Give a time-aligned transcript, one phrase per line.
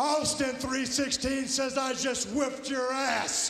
[0.00, 3.48] Austin 316 says I just whipped your ass.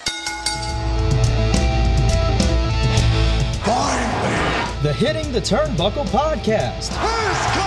[3.66, 4.82] Finally.
[4.82, 6.94] The Hitting the Turnbuckle podcast.
[6.94, 7.57] Who's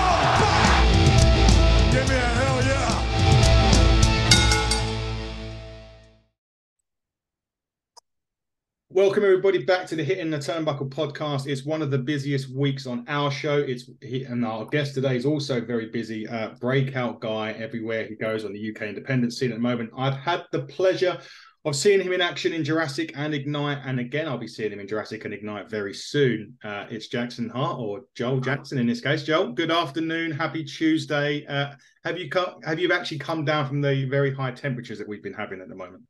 [9.02, 11.48] Welcome everybody back to the Hit Hitting the Turnbuckle podcast.
[11.48, 13.58] It's one of the busiest weeks on our show.
[13.58, 16.28] It's and our guest today is also very busy.
[16.28, 19.90] Uh, breakout guy everywhere he goes on the UK independent scene at the moment.
[19.98, 21.20] I've had the pleasure
[21.66, 24.80] of seeing him in action in Jurassic and Ignite, and again I'll be seeing him
[24.80, 26.56] in Jurassic and Ignite very soon.
[26.64, 29.24] Uh, it's Jackson Heart or Joel Jackson in this case.
[29.24, 31.44] Joel, good afternoon, happy Tuesday.
[31.48, 31.72] Uh,
[32.06, 32.30] have you
[32.64, 35.70] have you actually come down from the very high temperatures that we've been having at
[35.70, 36.04] the moment?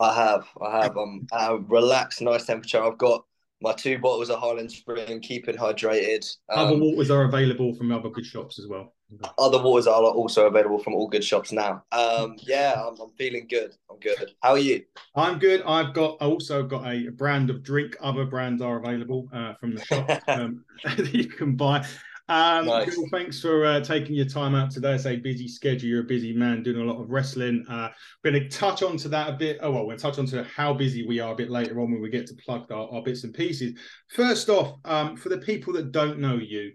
[0.00, 0.96] I have, I have.
[0.96, 2.82] I'm at a relaxed, nice temperature.
[2.82, 3.24] I've got
[3.60, 6.28] my two bottles of Highland Spring, keeping hydrated.
[6.50, 8.92] Um, other waters are available from other good shops as well.
[9.38, 11.84] Other waters are also available from all good shops now.
[11.92, 13.74] Um, yeah, I'm, I'm feeling good.
[13.90, 14.32] I'm good.
[14.42, 14.84] How are you?
[15.14, 15.62] I'm good.
[15.62, 17.96] I've got also got a brand of drink.
[18.00, 21.86] Other brands are available uh, from the shop um, that you can buy.
[22.26, 22.94] Um, nice.
[22.94, 24.94] Bill, thanks for uh, taking your time out today.
[24.94, 25.88] It's a busy schedule.
[25.88, 27.66] You're a busy man doing a lot of wrestling.
[27.68, 27.90] Uh,
[28.22, 29.58] we're going to touch on to that a bit.
[29.60, 32.00] Oh, well, to touch on to how busy we are a bit later on when
[32.00, 33.78] we get to plug our, our bits and pieces.
[34.08, 36.72] First off, um, for the people that don't know you,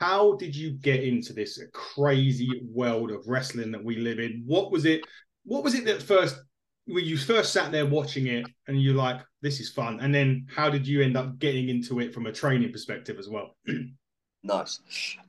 [0.00, 4.42] how did you get into this crazy world of wrestling that we live in?
[4.46, 5.02] What was it?
[5.44, 6.38] What was it that first
[6.86, 10.00] when you first sat there watching it and you're like, this is fun?
[10.00, 13.28] And then how did you end up getting into it from a training perspective as
[13.28, 13.54] well?
[14.42, 14.80] Nice.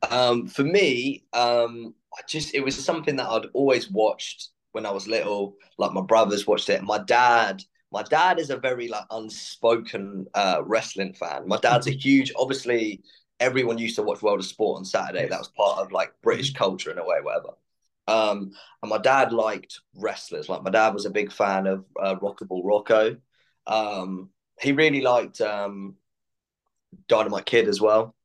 [0.10, 4.92] Um, for me, um, I just it was something that I'd always watched when I
[4.92, 5.56] was little.
[5.78, 6.84] Like my brothers watched it.
[6.84, 11.48] My dad, my dad is a very like unspoken uh, wrestling fan.
[11.48, 12.32] My dad's a huge.
[12.36, 13.02] Obviously,
[13.40, 15.28] everyone used to watch World of Sport on Saturday.
[15.28, 17.54] That was part of like British culture in a way, whatever.
[18.08, 18.52] Um,
[18.82, 20.50] and my dad liked wrestlers.
[20.50, 23.18] Like my dad was a big fan of uh, Rollerball Rocco.
[23.68, 24.30] Um,
[24.60, 25.96] he really liked um,
[27.08, 28.16] Dynamite Kid as well.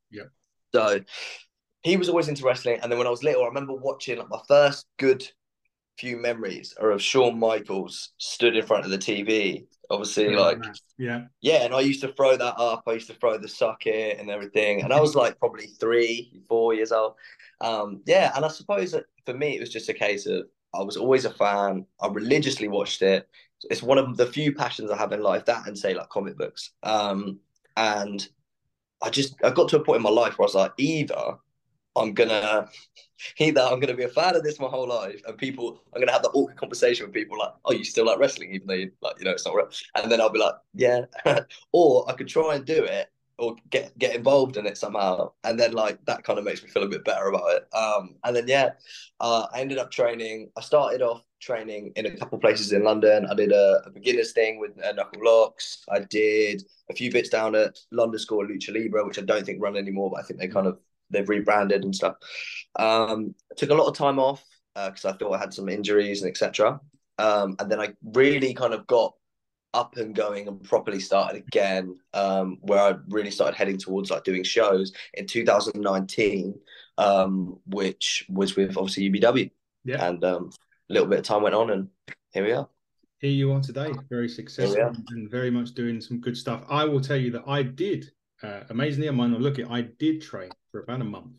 [0.74, 1.00] So
[1.82, 2.80] he was always into wrestling.
[2.82, 5.24] And then when I was little, I remember watching like my first good
[5.96, 9.66] few memories are of Shawn Michaels stood in front of the TV.
[9.88, 10.58] Obviously, yeah, like
[10.98, 12.82] yeah, yeah, and I used to throw that up.
[12.88, 14.82] I used to throw the socket and everything.
[14.82, 17.14] And I was like probably three, four years old.
[17.60, 20.82] Um, yeah, and I suppose that for me it was just a case of I
[20.82, 21.86] was always a fan.
[22.00, 23.28] I religiously watched it.
[23.70, 25.44] It's one of the few passions I have in life.
[25.44, 26.72] That and say like comic books.
[26.82, 27.38] Um,
[27.76, 28.26] and
[29.04, 31.36] I just I got to a point in my life where I was like, either
[31.96, 32.68] I'm gonna
[33.38, 36.12] either I'm gonna be a fan of this my whole life, and people I'm gonna
[36.12, 38.92] have that awkward conversation with people like, oh, you still like wrestling, even though you
[39.02, 41.02] like you know it's not real, and then I'll be like, yeah,
[41.72, 45.58] or I could try and do it or get get involved in it somehow, and
[45.58, 47.68] then like that kind of makes me feel a bit better about it.
[47.74, 48.70] Um, and then yeah,
[49.20, 50.50] uh, I ended up training.
[50.56, 53.26] I started off training in a couple places in London.
[53.30, 55.84] I did a, a beginner's thing with uh, knuckle locks.
[55.90, 59.62] I did a few bits down at London School Lucha Libre, which I don't think
[59.62, 60.78] run anymore, but I think they kind of
[61.10, 62.16] they've rebranded and stuff.
[62.76, 64.44] Um, took a lot of time off
[64.74, 66.80] because uh, I thought I had some injuries and etc.
[67.18, 69.14] Um, and then I really kind of got
[69.72, 74.24] up and going and properly started again, um, where I really started heading towards like
[74.24, 76.54] doing shows in 2019,
[76.96, 79.50] um, which was with obviously UBW.
[79.84, 80.06] Yeah.
[80.06, 80.50] And um,
[80.90, 81.88] a little bit of time went on, and
[82.32, 82.68] here we are.
[83.20, 86.64] Here you are today, very successful and very much doing some good stuff.
[86.68, 88.10] I will tell you that I did,
[88.42, 91.32] uh, amazingly, I might not look it, I did train for about a month.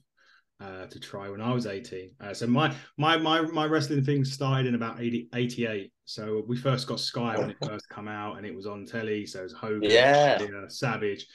[0.61, 2.11] Uh, to try when I was 18.
[2.21, 5.91] Uh, so my my my my wrestling thing started in about 80, 88.
[6.05, 9.25] So we first got Sky when it first come out, and it was on telly.
[9.25, 10.37] So it was Hogan, yeah,
[10.69, 11.27] Savage,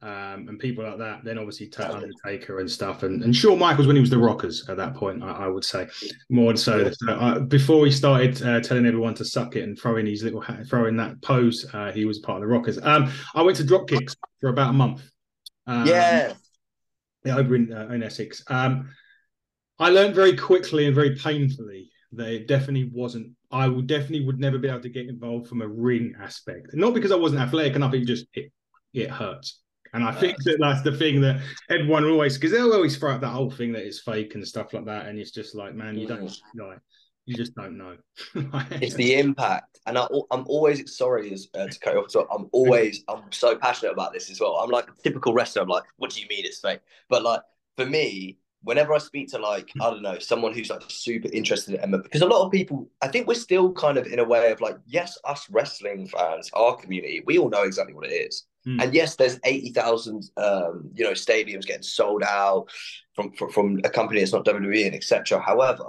[0.00, 1.24] um, and people like that.
[1.24, 4.76] Then obviously Undertaker and stuff, and, and Shawn Michaels when he was the Rockers at
[4.76, 5.88] that point, I, I would say
[6.30, 6.90] more so.
[6.90, 10.44] so uh, before he started uh, telling everyone to suck it and throwing his little
[10.68, 12.78] throwing that pose, uh, he was part of the Rockers.
[12.82, 15.02] Um, I went to drop kicks for about a month.
[15.66, 16.34] Um, yeah,
[17.24, 18.42] yeah, over in, uh, in Essex.
[18.48, 18.90] Um,
[19.78, 23.32] I learned very quickly and very painfully that it definitely wasn't.
[23.50, 26.94] I would definitely would never be able to get involved from a ring aspect, not
[26.94, 27.94] because I wasn't athletic enough.
[27.94, 28.52] It just it
[28.92, 29.60] it hurts.
[29.94, 31.40] And I think that that's the thing that
[31.70, 34.72] everyone always, because they'll always throw out that whole thing that it's fake and stuff
[34.72, 35.06] like that.
[35.06, 36.24] And it's just like, man, you don't
[36.54, 36.78] like,
[37.28, 37.96] you just don't know.
[38.70, 42.10] it's the impact, and I, am always sorry as, uh, to cut you off.
[42.10, 44.56] So I'm always, I'm so passionate about this as well.
[44.56, 45.62] I'm like a typical wrestler.
[45.62, 46.80] I'm like, what do you mean it's fake?
[47.10, 47.42] But like
[47.76, 51.74] for me, whenever I speak to like I don't know someone who's like super interested
[51.74, 54.24] in MMA, because a lot of people, I think we're still kind of in a
[54.24, 58.12] way of like, yes, us wrestling fans, our community, we all know exactly what it
[58.12, 58.46] is.
[58.68, 58.82] Mm.
[58.82, 62.66] And yes, there's eighty thousand, um, you know, stadiums getting sold out
[63.14, 65.40] from, from from a company that's not WWE and etc.
[65.40, 65.84] However,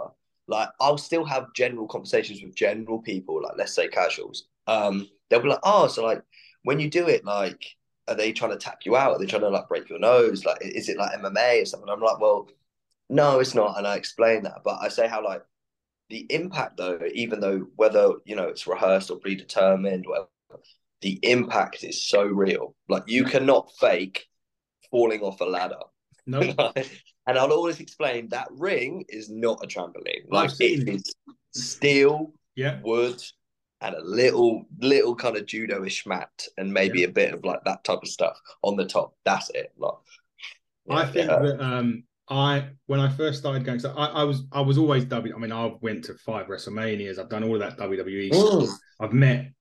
[0.47, 4.45] like I'll still have general conversations with general people, like let's say casuals.
[4.67, 6.23] Um, they'll be like, oh, so like
[6.63, 7.65] when you do it, like,
[8.07, 9.11] are they trying to tap you out?
[9.11, 10.45] Are they trying to like break your nose?
[10.45, 11.89] Like, is it like MMA or something?
[11.89, 12.47] I'm like, well,
[13.09, 13.77] no, it's not.
[13.77, 15.43] And I explain that, but I say how like
[16.09, 20.29] the impact though, even though whether you know it's rehearsed or predetermined, whatever,
[21.01, 22.75] the impact is so real.
[22.87, 24.25] Like you cannot fake
[24.91, 25.79] falling off a ladder.
[26.25, 26.39] No.
[27.27, 30.25] and I'll always explain that ring is not a trampoline.
[30.29, 31.15] Like it is
[31.53, 33.21] steel, yeah, wood,
[33.81, 37.07] and a little little kind of judo-ish mat and maybe yeah.
[37.07, 39.15] a bit of like that type of stuff on the top.
[39.25, 39.71] That's it.
[39.77, 39.93] Like
[40.87, 41.39] yeah, I think yeah.
[41.39, 45.05] that um I when I first started going, so I, I, was I was always
[45.05, 45.33] W.
[45.35, 47.17] I mean, I went to five WrestleManias.
[47.17, 48.31] I've done all of that WWE.
[48.31, 48.69] Mm.
[48.99, 49.51] I've met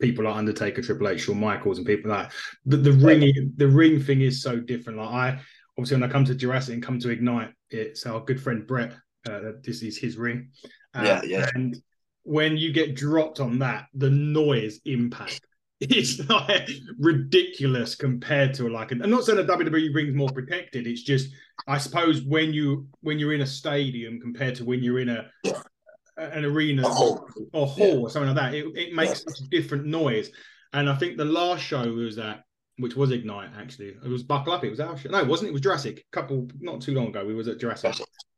[0.00, 2.30] people like Undertaker, Triple H, Shawn Michaels, and people like
[2.64, 3.52] the the ring.
[3.56, 4.98] The ring thing is so different.
[4.98, 5.40] Like I
[5.78, 8.94] obviously when I come to Jurassic and come to Ignite, it's our good friend Brett.
[9.28, 10.50] Uh, this is his ring.
[10.94, 11.50] Uh, yeah, yeah.
[11.54, 11.76] And
[12.22, 15.40] when you get dropped on that, the noise impact
[15.80, 16.68] is like
[16.98, 18.92] ridiculous compared to like.
[18.92, 20.86] I'm not saying the WWE ring's more protected.
[20.86, 21.30] It's just
[21.66, 25.30] I suppose when you when you're in a stadium compared to when you're in a
[26.20, 27.94] an arena or hall yeah.
[27.94, 29.46] or something like that, it, it makes yeah.
[29.46, 30.30] a different noise.
[30.72, 32.44] And I think the last show was that
[32.80, 33.88] which was Ignite actually.
[33.88, 34.64] It was Buckle Up.
[34.64, 35.10] It was our show.
[35.10, 35.50] No, it wasn't.
[35.50, 35.98] It was Jurassic.
[35.98, 37.94] A couple, not too long ago, we was at Jurassic,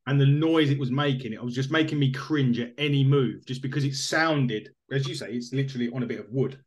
[0.06, 3.46] and the noise it was making, it was just making me cringe at any move,
[3.46, 6.58] just because it sounded, as you say, it's literally on a bit of wood.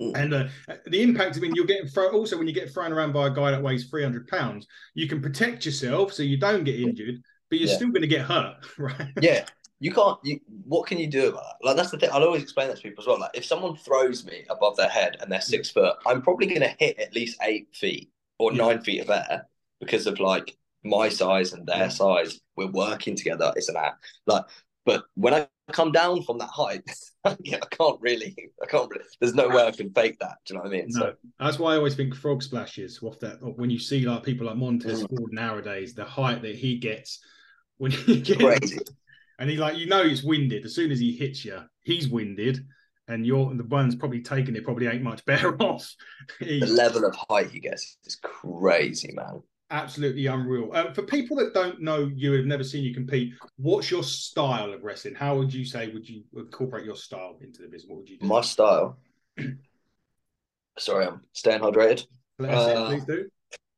[0.00, 0.16] Mm.
[0.16, 0.44] And uh,
[0.86, 3.30] the impact of when you're getting thrown, also when you get thrown around by a
[3.30, 7.16] guy that weighs 300 pounds, you can protect yourself so you don't get injured,
[7.48, 7.76] but you're yeah.
[7.76, 9.08] still going to get hurt, right?
[9.20, 9.46] Yeah,
[9.80, 11.66] you can't you what can you do about that?
[11.66, 13.20] Like that's the thing i'll always explain that to people as well.
[13.20, 16.62] Like if someone throws me above their head and they're six foot i'm probably going
[16.62, 18.66] to hit at least eight feet or yeah.
[18.66, 19.46] nine feet of air
[19.80, 21.88] because of like my size and their yeah.
[21.88, 22.40] size.
[22.56, 23.52] We're working together.
[23.56, 24.44] It's an act like
[24.86, 26.80] but when i come down from that height
[27.40, 30.36] yeah, i can't really i can't really there's no way i can fake that.
[30.46, 30.86] Do you know what i mean?
[30.88, 31.00] No.
[31.00, 34.46] so that's why i always think frog splashes off that when you see like people
[34.46, 35.08] like montez mm.
[35.08, 37.18] ford nowadays the height that he gets
[37.78, 38.78] when he gets Crazy
[39.38, 40.64] and he like you know it's winded.
[40.64, 42.64] As soon as he hits you he's winded.
[43.08, 45.94] And you're the one's probably taking it probably ain't much better off.
[46.40, 49.42] The level of height he gets is crazy man.
[49.70, 50.70] Absolutely unreal.
[50.74, 54.72] Um, for people that don't know you have never seen you compete what's your style
[54.72, 55.14] of wrestling?
[55.14, 57.88] How would you say would you incorporate your style into the business?
[57.88, 58.26] What would you do?
[58.26, 58.98] My style.
[60.78, 62.06] Sorry i'm staying hydrated.
[62.38, 63.30] Uh, please do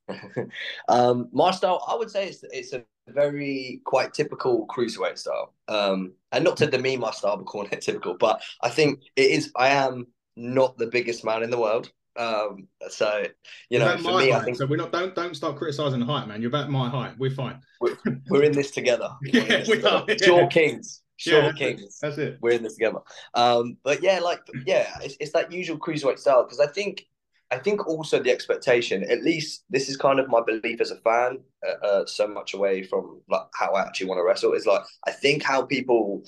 [0.88, 5.54] um, my style, I would say it's it's a very quite typical cruiserweight style.
[5.68, 9.30] Um, and not to demean my style, but calling it typical, but I think it
[9.30, 9.52] is.
[9.56, 10.06] I am
[10.36, 11.90] not the biggest man in the world.
[12.16, 13.24] Um, so
[13.70, 14.42] you know, for me, height.
[14.42, 14.66] I think so.
[14.66, 16.42] We're not don't don't start criticizing the height, man.
[16.42, 17.14] You're about my height.
[17.18, 17.60] We're fine.
[17.80, 17.96] We're,
[18.28, 19.10] we're in this together.
[19.22, 20.04] yeah, this we together.
[20.08, 20.18] are.
[20.18, 21.02] Sure, Kings.
[21.16, 21.98] Sure, yeah, Kings.
[22.00, 22.38] That's it.
[22.40, 23.00] We're in this together.
[23.34, 27.06] Um, but yeah, like yeah, it's, it's that usual cruiserweight style because I think
[27.50, 30.96] I think also the expectation, at least this is kind of my belief as a
[30.96, 34.66] fan, uh, uh, so much away from like how I actually want to wrestle is
[34.66, 36.24] like I think how people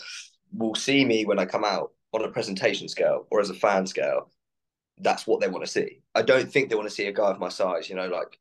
[0.52, 3.86] will see me when I come out on a presentation scale or as a fan
[3.86, 4.30] scale.
[4.98, 6.00] That's what they want to see.
[6.14, 8.38] I don't think they want to see a guy of my size, you know, like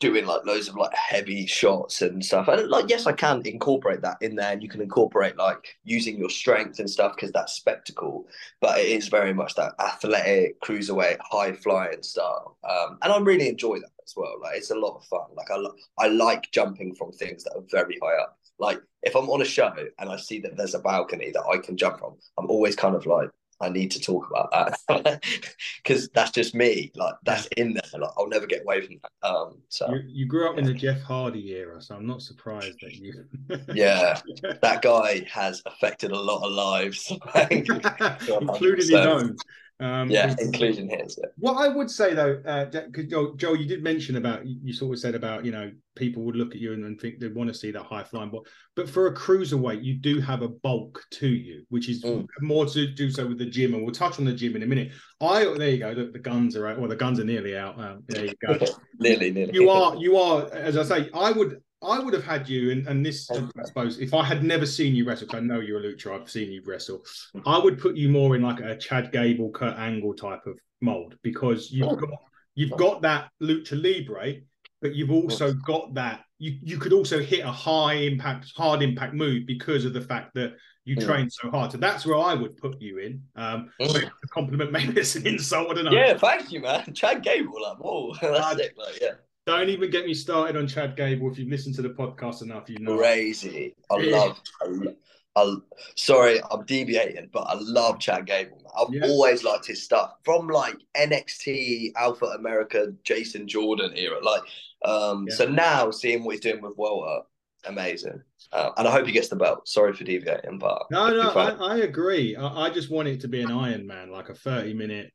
[0.00, 2.48] doing like loads of like heavy shots and stuff.
[2.48, 6.16] And like, yes, I can incorporate that in there, and you can incorporate like using
[6.16, 8.26] your strength and stuff because that's spectacle.
[8.60, 13.48] But it is very much that athletic, cruiserweight, high flying style, um, and I really
[13.48, 14.34] enjoy that as well.
[14.40, 15.26] Like, it's a lot of fun.
[15.36, 15.58] Like, I
[15.98, 18.38] I like jumping from things that are very high up.
[18.60, 21.58] Like, if I'm on a show and I see that there's a balcony that I
[21.58, 25.20] can jump from, I'm always kind of like, I need to talk about that
[25.82, 26.92] because that's just me.
[26.94, 28.00] Like that's in there.
[28.00, 29.28] Like I'll never get away from that.
[29.28, 30.60] Um, so you, you grew up yeah.
[30.60, 33.24] in the Jeff Hardy era, so I'm not surprised that you.
[33.74, 34.20] yeah,
[34.62, 37.12] that guy has affected a lot of lives,
[37.50, 39.36] including his own.
[39.80, 41.16] Um, yeah, including his.
[41.22, 41.28] Yeah.
[41.36, 44.92] What I would say though, because uh, Joe, Joe, you did mention about you sort
[44.92, 47.48] of said about you know people would look at you and, and think they want
[47.48, 48.44] to see that high flying ball,
[48.74, 52.26] but for a cruiserweight, you do have a bulk to you, which is mm.
[52.40, 54.66] more to do so with the gym, and we'll touch on the gym in a
[54.66, 54.90] minute.
[55.20, 55.90] I there you go.
[55.90, 56.80] Look, the guns are out.
[56.80, 57.78] Well, the guns are nearly out.
[57.78, 58.58] Um, there you go.
[58.98, 59.54] nearly, nearly.
[59.54, 60.52] You are, you are.
[60.52, 64.00] As I say, I would I would have had you, and, and this, I suppose,
[64.00, 66.50] if I had never seen you wrestle, because I know you're a lucha, I've seen
[66.50, 67.04] you wrestle,
[67.46, 71.16] I would put you more in like a Chad Gable, Kurt Angle type of mold
[71.22, 71.96] because you've oh.
[71.96, 72.10] got
[72.54, 74.40] you've got that lucha libre,
[74.80, 79.14] but you've also got that you you could also hit a high impact, hard impact
[79.14, 80.54] move because of the fact that
[80.84, 81.04] you mm.
[81.04, 81.70] train so hard.
[81.70, 83.22] So that's where I would put you in.
[83.36, 84.10] Um, mm.
[84.30, 85.70] compliment, maybe it's an insult.
[85.70, 85.92] I don't know.
[85.92, 86.92] Yeah, thank you, man.
[86.94, 88.74] Chad Gable, like, whoa, that's uh, sick.
[88.76, 89.12] Like, yeah
[89.48, 91.30] Don't even get me started on Chad Gable.
[91.30, 92.98] If you've listened to the podcast enough, you know.
[92.98, 93.74] Crazy.
[93.90, 94.38] I love.
[94.60, 94.88] I,
[95.36, 95.54] I,
[95.96, 98.70] sorry, I'm deviating, but I love Chad Gable.
[98.78, 99.06] I've Yeah.
[99.06, 104.22] always liked his stuff from like NXT, Alpha America, Jason Jordan era.
[104.22, 104.42] Like,
[104.84, 105.34] um, Yeah.
[105.36, 107.22] so now seeing what he's doing with Walter,
[107.64, 108.20] amazing.
[108.52, 109.66] Uh, and I hope he gets the belt.
[109.66, 112.36] Sorry for deviating, but No, no, I, I agree.
[112.36, 115.10] I, I just want it to be an Iron Man, like a 30 minute,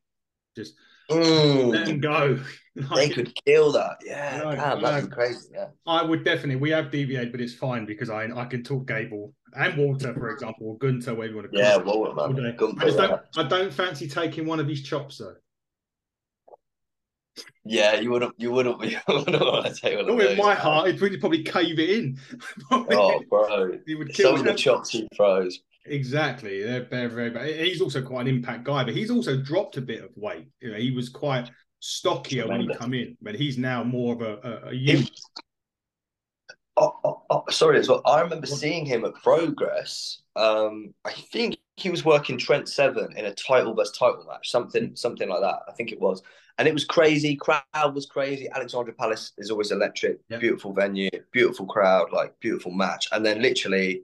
[0.55, 0.73] just
[1.13, 2.39] Mm, let him go.
[2.95, 3.97] they could kill that.
[4.05, 4.89] Yeah, No, damn, no.
[4.89, 5.49] that'd be crazy.
[5.53, 5.67] Yeah.
[5.85, 6.55] I would definitely.
[6.57, 10.29] We have deviated, but it's fine because I I can talk Gable and Walter, for
[10.31, 11.85] example, or Gunther, whatever you want to call Yeah, it.
[11.85, 12.43] Walter, man.
[12.51, 12.57] day.
[12.57, 13.21] Gunther, I just don't.
[13.37, 15.35] I don't fancy taking one of his chops though.
[17.65, 20.53] Yeah, you wouldn't, you wouldn't, you wouldn't want to take one of Oh, in my
[20.53, 22.19] heart, it'd probably cave it in.
[22.71, 23.79] Oh, bro.
[23.85, 25.59] he would kill Some of the chops he throws.
[25.85, 27.47] Exactly, they're, they're very bad.
[27.47, 30.47] He's also quite an impact guy, but he's also dropped a bit of weight.
[30.61, 34.21] You know, he was quite stockier when he come in, but he's now more of
[34.21, 35.09] a, a, a youth.
[36.77, 38.01] Oh, oh, oh, sorry as well.
[38.05, 40.21] I remember seeing him at Progress.
[40.35, 44.95] Um, I think he was working Trent Seven in a title versus title match, something,
[44.95, 45.59] something like that.
[45.67, 46.23] I think it was,
[46.57, 47.35] and it was crazy.
[47.35, 48.47] Crowd was crazy.
[48.55, 50.19] Alexandra Palace is always electric.
[50.29, 50.37] Yeah.
[50.37, 53.07] Beautiful venue, beautiful crowd, like beautiful match.
[53.11, 54.03] And then literally,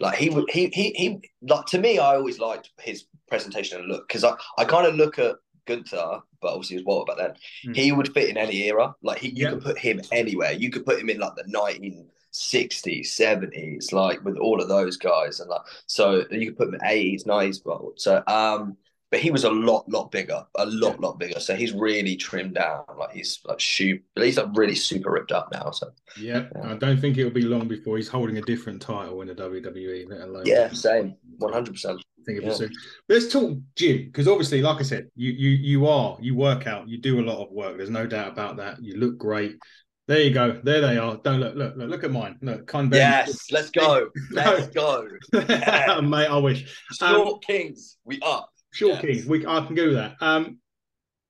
[0.00, 3.88] like he would, he he he like to me, I always liked his presentation and
[3.88, 7.18] look because I I kind of look at Gunther, but obviously was Walter back
[7.64, 7.72] then.
[7.72, 7.76] Mm.
[7.76, 8.94] He would fit in any era.
[9.02, 9.50] Like he, you Yeah.
[9.50, 10.52] could put him anywhere.
[10.52, 15.40] You could put him in like the 1960s, 70s, like with all of those guys,
[15.40, 18.76] and like so you could put him in 80s, 90s, but so um,
[19.10, 21.06] but he was a lot, lot bigger, a lot, Yeah.
[21.06, 21.40] lot bigger.
[21.40, 22.84] So he's really trimmed down.
[22.98, 25.70] Like he's like shoot, he's like really super ripped up now.
[25.70, 29.28] So Yeah, I don't think it'll be long before he's holding a different title in
[29.28, 30.08] the WWE.
[30.08, 31.72] Let alone yeah, same, 100.
[31.72, 32.50] percent think of Yeah.
[32.50, 32.72] it soon.
[33.08, 36.88] Let's talk gym because obviously, like I said, you you you are you work out,
[36.88, 37.76] you do a lot of work.
[37.78, 38.82] There's no doubt about that.
[38.82, 39.56] You look great.
[40.06, 40.60] There you go.
[40.64, 41.16] There they are.
[41.22, 41.54] Don't look.
[41.54, 41.76] Look.
[41.76, 42.36] Look, look at mine.
[42.42, 42.66] Look.
[42.66, 45.06] Kind Yes, let's go, let's go.
[45.32, 46.00] Yeah.
[46.02, 46.26] mate.
[46.26, 46.64] I wish.
[47.00, 48.49] Um, Short Kings, we up.
[48.72, 49.00] Sure, Yes.
[49.00, 49.28] King.
[49.28, 50.16] We I can do that.
[50.20, 50.58] Um,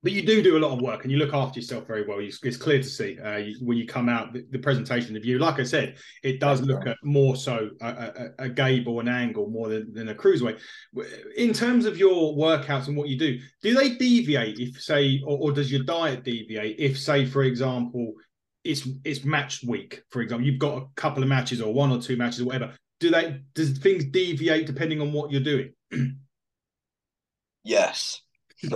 [0.03, 2.23] but you do do a lot of work and you look after yourself very well.
[2.23, 5.27] You, it's clear to see uh, you, when you come out the, the presentation of
[5.27, 5.39] you.
[5.39, 9.51] Like I said, it does look at more so a, a, a Gable an angle
[9.51, 10.59] more than, than a cruiserweight.
[11.37, 15.37] In terms of your workouts and what you do, do they deviate if say, or,
[15.39, 18.15] or does your diet deviate if say, for example,
[18.65, 22.01] it's it's match week, for example, you've got a couple of matches or one or
[22.01, 22.75] two matches or whatever.
[23.01, 25.73] Do they does things deviate depending on what you're doing?
[27.65, 28.23] Yes.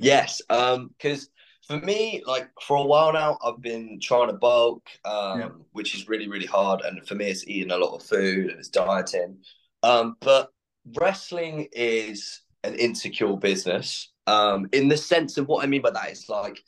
[0.00, 0.40] yes.
[0.48, 1.28] Um, because
[1.66, 5.48] for me, like for a while now, I've been trying to bulk, um, Yeah.
[5.72, 6.82] which is really, really hard.
[6.82, 9.38] And for me, it's eating a lot of food and it's dieting.
[9.82, 10.50] Um, but
[10.94, 14.12] wrestling is an insecure business.
[14.26, 16.62] Um, in the sense of what I mean by that is like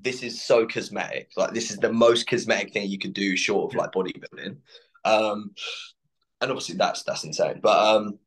[0.00, 1.30] this is so cosmetic.
[1.36, 4.56] Like this is the most cosmetic thing you could do short of like bodybuilding.
[5.04, 5.52] Um,
[6.40, 7.60] and obviously that's that's insane.
[7.62, 8.18] But um,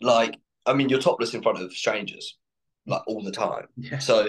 [0.00, 2.36] like I mean, you're topless in front of strangers
[2.86, 3.66] like all the time.
[3.76, 3.98] Yeah.
[3.98, 4.28] So,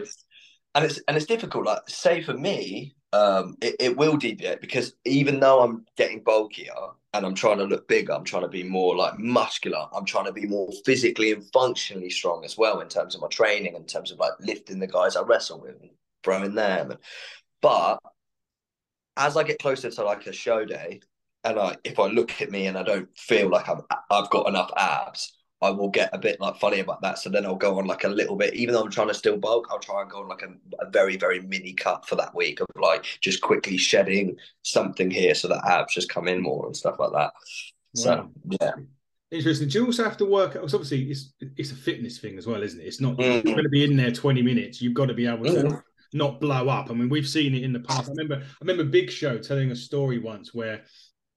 [0.73, 1.65] and it's and it's difficult.
[1.65, 6.73] Like, say for me, um, it, it will deviate because even though I'm getting bulkier
[7.13, 9.87] and I'm trying to look bigger, I'm trying to be more like muscular.
[9.93, 13.27] I'm trying to be more physically and functionally strong as well in terms of my
[13.27, 15.91] training, in terms of like lifting the guys I wrestle with and
[16.23, 16.97] throwing them.
[17.61, 17.99] But
[19.17, 20.99] as I get closer to like a show day,
[21.45, 24.49] and I if I look at me and I don't feel like I'm I've got
[24.49, 27.17] enough abs, I will get a bit like funny about that.
[27.17, 29.37] So then I'll go on like a little bit, even though I'm trying to still
[29.37, 32.35] bulk, I'll try and go on like a, a very, very mini cut for that
[32.35, 36.65] week of like just quickly shedding something here so that abs just come in more
[36.65, 37.33] and stuff like that.
[37.95, 38.29] So
[38.61, 38.71] yeah.
[39.31, 39.69] Interesting.
[39.69, 40.55] Do you also have to work?
[40.55, 42.85] It's obviously it's it's a fitness thing as well, isn't it?
[42.85, 43.43] It's not you're Mhm.
[43.43, 44.81] going to be in there twenty minutes.
[44.81, 45.81] You've got to be able to Mhm.
[46.13, 46.91] not blow up.
[46.91, 48.07] I mean, we've seen it in the past.
[48.07, 50.83] I remember I remember Big Show telling a story once where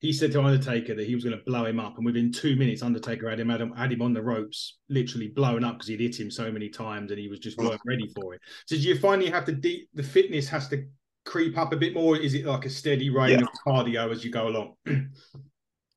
[0.01, 2.55] he said to Undertaker that he was going to blow him up, and within two
[2.57, 5.89] minutes, Undertaker had him had him, had him on the ropes, literally blown up because
[5.89, 8.41] he'd hit him so many times, and he was just weren't ready for it.
[8.67, 10.85] So do you finally have to de- the fitness has to
[11.25, 12.17] creep up a bit more?
[12.17, 13.45] Is it like a steady rain Yeah.
[13.45, 14.75] of cardio as you go along?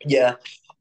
[0.05, 0.33] Yeah,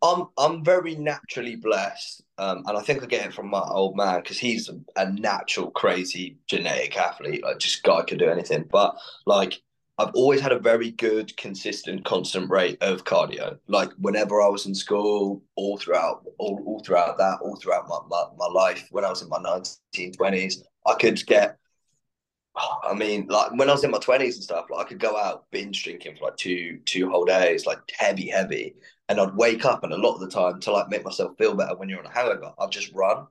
[0.02, 3.96] I'm I'm very naturally blessed, um, and I think I get it from my old
[3.96, 7.44] man because he's a, a natural crazy genetic athlete.
[7.44, 8.96] Like just guy could do anything, but
[9.26, 9.60] like
[10.00, 13.58] I've always had a very good, consistent, constant rate of cardio.
[13.68, 17.98] Like whenever I was in school, all throughout, all, all throughout that, all throughout my,
[18.08, 21.58] my, my life, when I was in my 1920s, I could get
[22.56, 25.16] I mean, like when I was in my twenties and stuff, like I could go
[25.16, 28.74] out binge drinking for like two two whole days, like heavy, heavy,
[29.08, 31.54] and I'd wake up and a lot of the time to like make myself feel
[31.54, 33.26] better when you're on a hangover, I'd just run.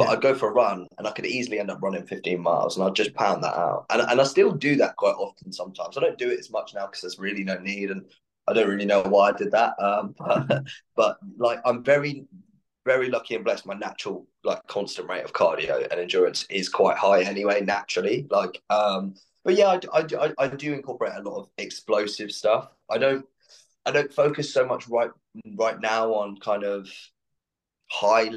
[0.00, 2.76] But I'd go for a run and I could easily end up running 15 miles
[2.76, 3.86] and I'd just pound that out.
[3.90, 5.96] And, and I still do that quite often sometimes.
[5.96, 8.04] I don't do it as much now because there's really no need and
[8.48, 9.74] I don't really know why I did that.
[9.78, 10.64] Um, but,
[10.96, 12.24] but like I'm very,
[12.86, 13.66] very lucky and blessed.
[13.66, 18.26] My natural like constant rate of cardio and endurance is quite high anyway, naturally.
[18.30, 19.14] Like, um,
[19.44, 22.70] but yeah, I, I, I do incorporate a lot of explosive stuff.
[22.88, 23.26] I don't
[23.86, 25.10] I don't focus so much right
[25.56, 26.88] right now on kind of
[27.90, 28.28] high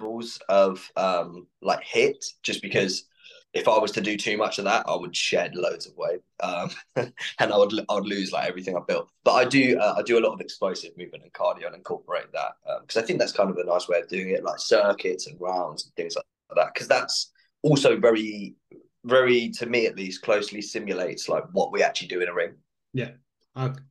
[0.00, 3.04] levels of um like HIIT, just because
[3.52, 6.20] if I was to do too much of that, I would shed loads of weight,
[6.40, 9.10] um, and I would I would lose like everything I built.
[9.24, 12.32] But I do uh, I do a lot of explosive movement and cardio and incorporate
[12.32, 12.52] that
[12.82, 15.26] because um, I think that's kind of a nice way of doing it, like circuits
[15.26, 16.74] and rounds and things like that.
[16.74, 18.54] Because that's also very
[19.04, 22.52] very to me at least closely simulates like what we actually do in a ring.
[22.92, 23.10] Yeah,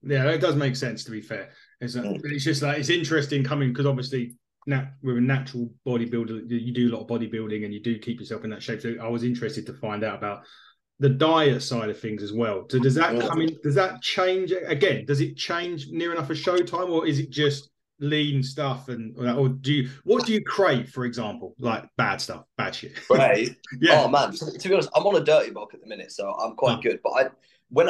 [0.04, 1.04] yeah, it does make sense.
[1.04, 1.50] To be fair,
[1.82, 2.20] it's, mm.
[2.24, 4.36] it's just like it's interesting coming because obviously
[4.68, 6.50] nat- we're a natural bodybuilder.
[6.50, 8.82] You do a lot of bodybuilding and you do keep yourself in that shape.
[8.82, 10.44] So I was interested to find out about
[11.00, 12.66] the diet side of things as well.
[12.70, 13.58] So does that come in?
[13.64, 15.06] Does that change again?
[15.06, 17.70] Does it change near enough a showtime, or is it just
[18.02, 22.46] lean stuff and or do you what do you crave for example like bad stuff
[22.58, 23.50] bad shit right
[23.82, 26.32] yeah oh man to be honest i'm on a dirty bulk at the minute so
[26.36, 26.82] i'm quite oh.
[26.82, 27.30] good but i
[27.70, 27.90] when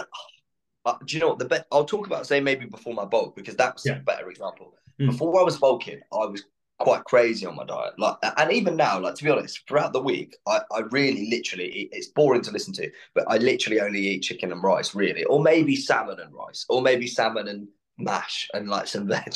[0.86, 3.36] uh, do you know what the best i'll talk about say maybe before my bulk
[3.36, 3.98] because that's yeah.
[3.98, 5.06] a better example mm.
[5.06, 6.44] before i was bulking i was
[6.80, 7.94] quite crazy on my diet.
[7.98, 11.72] Like, and even now, like to be honest, throughout the week, I, I really literally
[11.72, 15.24] eat, it's boring to listen to, but I literally only eat chicken and rice, really,
[15.26, 17.68] or maybe salmon and rice, or maybe salmon and
[18.00, 19.34] mash and like some veg.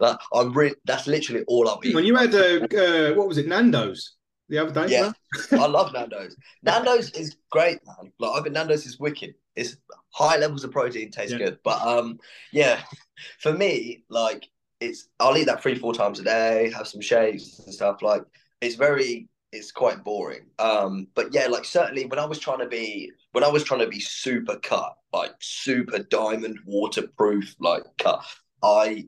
[0.00, 1.96] like I'm really that's literally all I've eaten.
[1.96, 4.14] When you had uh, uh, what was it, Nando's
[4.48, 4.92] the other day?
[4.92, 5.12] Yeah,
[5.52, 6.36] I love Nando's.
[6.62, 8.12] Nando's is great, man.
[8.18, 9.34] Like I think Nando's is wicked.
[9.56, 9.76] It's
[10.10, 11.38] high levels of protein, tastes yeah.
[11.38, 11.58] good.
[11.64, 12.18] But um,
[12.52, 12.80] yeah,
[13.40, 14.48] for me, like
[14.84, 18.02] it's I'll eat that three four times a day, have some shakes and stuff.
[18.02, 18.22] Like
[18.60, 20.46] it's very it's quite boring.
[20.58, 23.80] Um, but yeah, like certainly when I was trying to be when I was trying
[23.80, 28.24] to be super cut, like super diamond waterproof, like cut,
[28.62, 29.06] I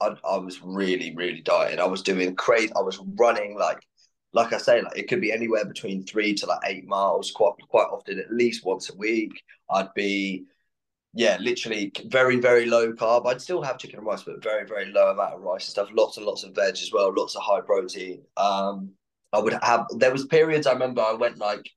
[0.00, 1.80] I, I was really really dieting.
[1.80, 2.72] I was doing crazy.
[2.74, 3.80] I was running like
[4.32, 7.54] like I say, like it could be anywhere between three to like eight miles, quite
[7.68, 9.32] quite often, at least once a week.
[9.70, 10.44] I'd be
[11.14, 13.26] yeah, literally very, very low carb.
[13.26, 15.88] I'd still have chicken and rice, but very, very low amount of rice and stuff.
[15.92, 18.22] Lots and lots of veg as well, lots of high protein.
[18.36, 18.90] Um,
[19.32, 19.86] I would have.
[19.96, 21.70] There was periods I remember I went like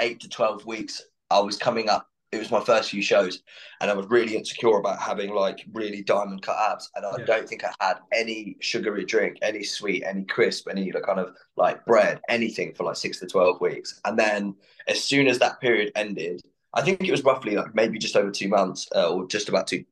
[0.00, 1.02] eight to twelve weeks.
[1.30, 2.06] I was coming up.
[2.30, 3.42] It was my first few shows,
[3.80, 6.88] and I was really insecure about having like really diamond cut abs.
[6.94, 7.24] And I yeah.
[7.24, 11.84] don't think I had any sugary drink, any sweet, any crisp, any kind of like
[11.84, 14.00] bread, anything for like six to twelve weeks.
[14.04, 14.54] And then
[14.88, 16.42] as soon as that period ended,
[16.74, 19.66] I think it was roughly like maybe just over two months uh, or just about
[19.66, 19.84] two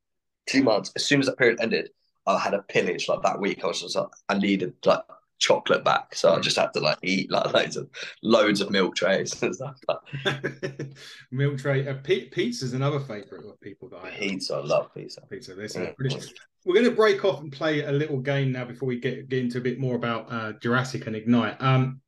[0.46, 0.92] two months.
[0.96, 1.90] As soon as that period ended,
[2.26, 3.64] I had a pillage like that week.
[3.64, 5.02] I was just like, I needed like
[5.38, 6.42] chocolate back, so I mm.
[6.42, 7.88] just had to like eat like loads of
[8.22, 9.76] loads of milk trays and stuff.
[11.30, 14.54] milk tray, uh, pizza is another favorite of people that I pizza.
[14.54, 15.22] I love pizza.
[15.28, 15.54] Pizza.
[15.54, 16.32] This mm.
[16.64, 19.38] We're going to break off and play a little game now before we get, get
[19.38, 21.56] into a bit more about uh, Jurassic and Ignite.
[21.60, 22.02] Um,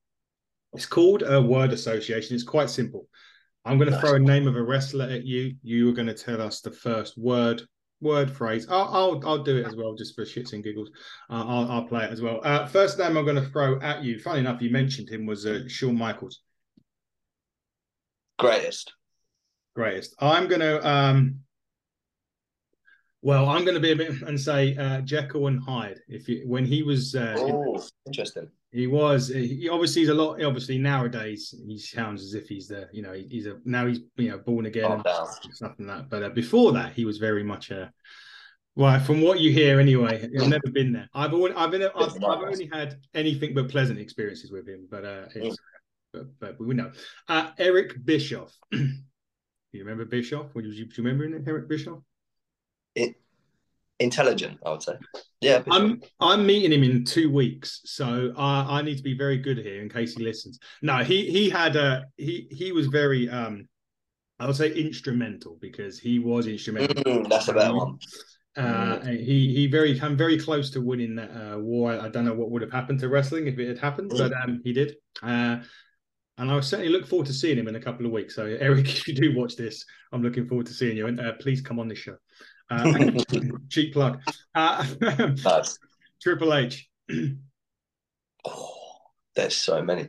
[0.75, 2.35] it's called a word association.
[2.35, 3.09] It's quite simple.
[3.65, 5.55] I'm going to throw a name of a wrestler at you.
[5.63, 7.63] You are going to tell us the first word,
[8.01, 8.67] word phrase.
[8.69, 10.91] I'll I'll, I'll do it as well, just for shits and giggles.
[11.31, 12.41] Uh, I'll I'll play it as well.
[12.43, 14.19] Uh, first name I'm going to throw at you.
[14.19, 16.41] Funny enough, you mentioned him was uh, Shawn Michaels.
[18.39, 18.93] Greatest.
[19.77, 20.15] Greatest.
[20.19, 21.41] I'm going to um.
[23.25, 26.01] Well, I'm going to be a bit and say uh, Jekyll and Hyde.
[26.09, 29.29] If you when he was uh, oh, interesting he was.
[29.29, 30.43] He obviously he's a lot.
[30.43, 32.89] Obviously nowadays he sounds as if he's the.
[32.93, 35.05] You know, he's a now he's you know born again and
[35.53, 36.11] stuff like that.
[36.11, 37.93] But uh, before that, he was very much a.
[38.75, 41.07] Well, from what you hear, anyway, I've never been there.
[41.13, 44.89] I've only, I've been, I've, I've only had anything but pleasant experiences with him.
[44.91, 45.59] But uh, it's,
[46.11, 46.91] but, but we know.
[47.29, 48.57] Uh, Eric Bischoff.
[48.73, 48.95] you
[49.75, 50.55] remember Bischoff?
[50.55, 51.99] Would you, do you remember Eric Bischoff?
[52.95, 53.17] It
[54.03, 54.95] intelligent, I would say.
[55.41, 56.09] Yeah, I'm sure.
[56.21, 59.81] I'm meeting him in two weeks, so I, I need to be very good here
[59.83, 60.59] in case he listens.
[60.83, 63.69] No, he he had a he he was very um
[64.39, 67.03] I would say instrumental because he was instrumental.
[67.05, 67.99] Mm, that's a better one.
[68.57, 71.93] Uh, he he very came very close to winning that uh, war.
[71.93, 74.19] I don't know what would have happened to wrestling if it had happened, mm.
[74.19, 74.97] but um, he did.
[75.23, 75.59] Uh,
[76.39, 78.35] and I certainly look forward to seeing him in a couple of weeks.
[78.35, 81.07] So, Eric, if you do watch this, I'm looking forward to seeing you.
[81.07, 82.17] And uh, please come on this show.
[82.71, 83.11] Uh,
[83.69, 84.21] cheap plug.
[84.55, 84.87] Uh,
[85.45, 85.79] nice.
[86.23, 86.89] Triple H.
[88.45, 88.75] oh,
[89.35, 90.09] there's so many.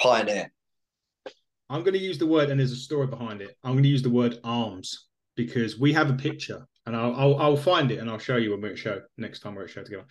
[0.00, 0.52] Pioneer.
[1.68, 3.56] I'm going to use the word, and there's a story behind it.
[3.64, 7.36] I'm going to use the word arms because we have a picture, and I'll I'll,
[7.38, 9.70] I'll find it and I'll show you when we're at show next time we're at
[9.70, 10.04] show together.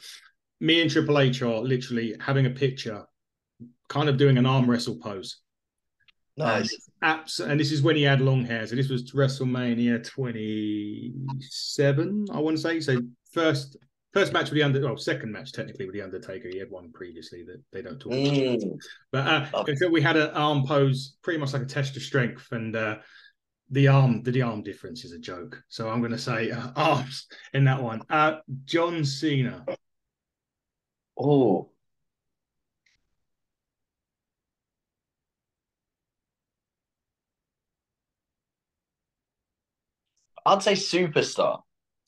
[0.60, 3.04] me and Triple H are literally having a picture,
[3.90, 5.38] kind of doing an arm wrestle pose.
[6.38, 6.91] Nice.
[7.02, 8.68] Abs- and this is when he had long hair.
[8.68, 12.80] So this was WrestleMania 27, I want to say.
[12.80, 13.00] So
[13.32, 13.78] first
[14.14, 16.50] first match with the under well, second match technically with the Undertaker.
[16.50, 18.28] He had one previously that they don't talk about.
[18.28, 18.78] Mm.
[19.12, 22.52] But uh, so we had an arm pose, pretty much like a test of strength,
[22.52, 22.98] and uh,
[23.72, 25.62] the arm, the, the arm difference is a joke.
[25.70, 28.02] So I'm going to say uh, arms in that one.
[28.10, 29.66] Uh, John Cena.
[31.18, 31.71] Oh.
[40.46, 41.62] I'd say superstar.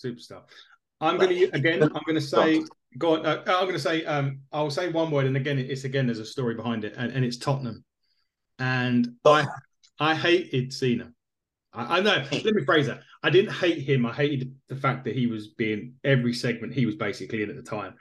[0.04, 0.42] superstar.
[1.02, 1.84] I'm going to again.
[1.84, 2.64] I'm going to say.
[2.98, 3.26] Go on.
[3.26, 4.06] Uh, I'm going to say.
[4.06, 6.06] Um, I'll say one word, and again, it's again.
[6.06, 7.84] There's a story behind it, and, and it's Tottenham.
[8.60, 9.46] And I,
[10.00, 11.12] I hated Cena.
[11.74, 12.24] I, I know.
[12.32, 13.02] Let me phrase that.
[13.24, 14.06] I didn't hate him.
[14.06, 17.56] I hated the fact that he was being every segment he was basically in at
[17.56, 17.96] the time.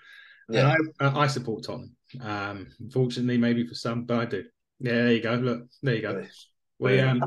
[0.48, 0.74] Yeah.
[1.00, 1.96] And I, I support Tottenham.
[2.20, 4.44] Um, unfortunately, maybe for some, but I do.
[4.80, 5.34] Yeah, there you go.
[5.34, 6.26] Look, there you go.
[6.78, 7.22] We um,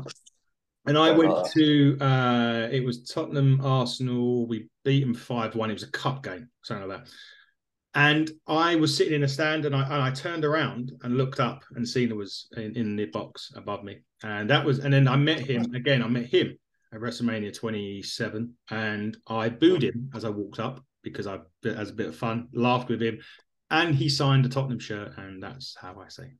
[0.86, 4.46] and I went to uh it was Tottenham Arsenal.
[4.46, 5.70] We beat them five one.
[5.70, 7.08] It was a cup game, something like that.
[7.94, 11.40] And I was sitting in a stand, and I and I turned around and looked
[11.40, 14.80] up, and Cena was in, in the box above me, and that was.
[14.80, 16.02] And then I met him again.
[16.02, 16.58] I met him
[16.92, 21.94] at WrestleMania 27, and I booed him as I walked up because I as a
[21.94, 23.18] bit of fun, laughed with him,
[23.70, 26.32] and he signed a Tottenham shirt, and that's how I say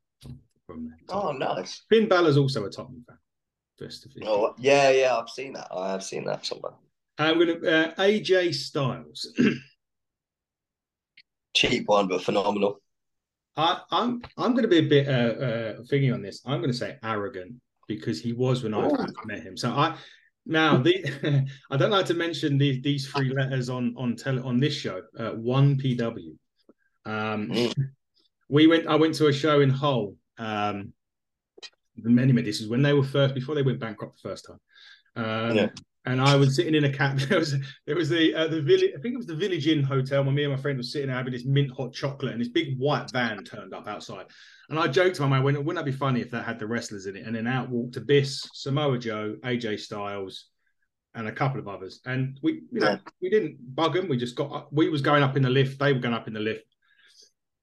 [0.66, 0.98] from there.
[1.08, 1.82] Oh, nice.
[1.88, 3.16] Finn Balor's also a Tottenham fan.
[3.78, 5.16] Just if you- Oh, yeah, yeah.
[5.16, 5.68] I've seen that.
[5.70, 6.72] I have seen that somewhere.
[7.18, 9.32] I'm going to uh, AJ Styles.
[11.54, 12.80] Cheap one, but phenomenal.
[13.56, 16.42] I, I'm I'm going to be a bit uh, uh, thingy on this.
[16.44, 17.54] I'm going to say arrogant
[17.88, 19.56] because he was when I first met him.
[19.56, 19.96] So I
[20.44, 24.60] now the I don't like to mention these these three letters on on tele, on
[24.60, 25.00] this show.
[25.18, 26.36] Uh, One PW.
[27.06, 27.72] Um, Mm.
[28.50, 28.86] we went.
[28.86, 30.14] I went to a show in Hull.
[30.36, 30.92] Um,
[31.98, 32.46] many many.
[32.46, 34.60] This is when they were first before they went bankrupt the first time.
[35.16, 35.68] Um, Yeah.
[36.08, 37.18] And I was sitting in a cab.
[37.28, 38.92] There was there was the uh, the village.
[38.96, 40.22] I think it was the Village Inn Hotel.
[40.22, 42.48] Where me and my friend was sitting there having this mint hot chocolate, and this
[42.48, 44.26] big white van turned up outside.
[44.70, 46.66] And I joked to my mate, "Wouldn't wouldn't that be funny if that had the
[46.68, 50.46] wrestlers in it?" And then out walked Abyss, Samoa Joe, AJ Styles,
[51.16, 52.00] and a couple of others.
[52.06, 52.98] And we, you know, Yeah.
[53.20, 54.06] we didn't bug them.
[54.08, 54.72] We just got.
[54.72, 55.80] We was going up in the lift.
[55.80, 56.66] They were going up in the lift.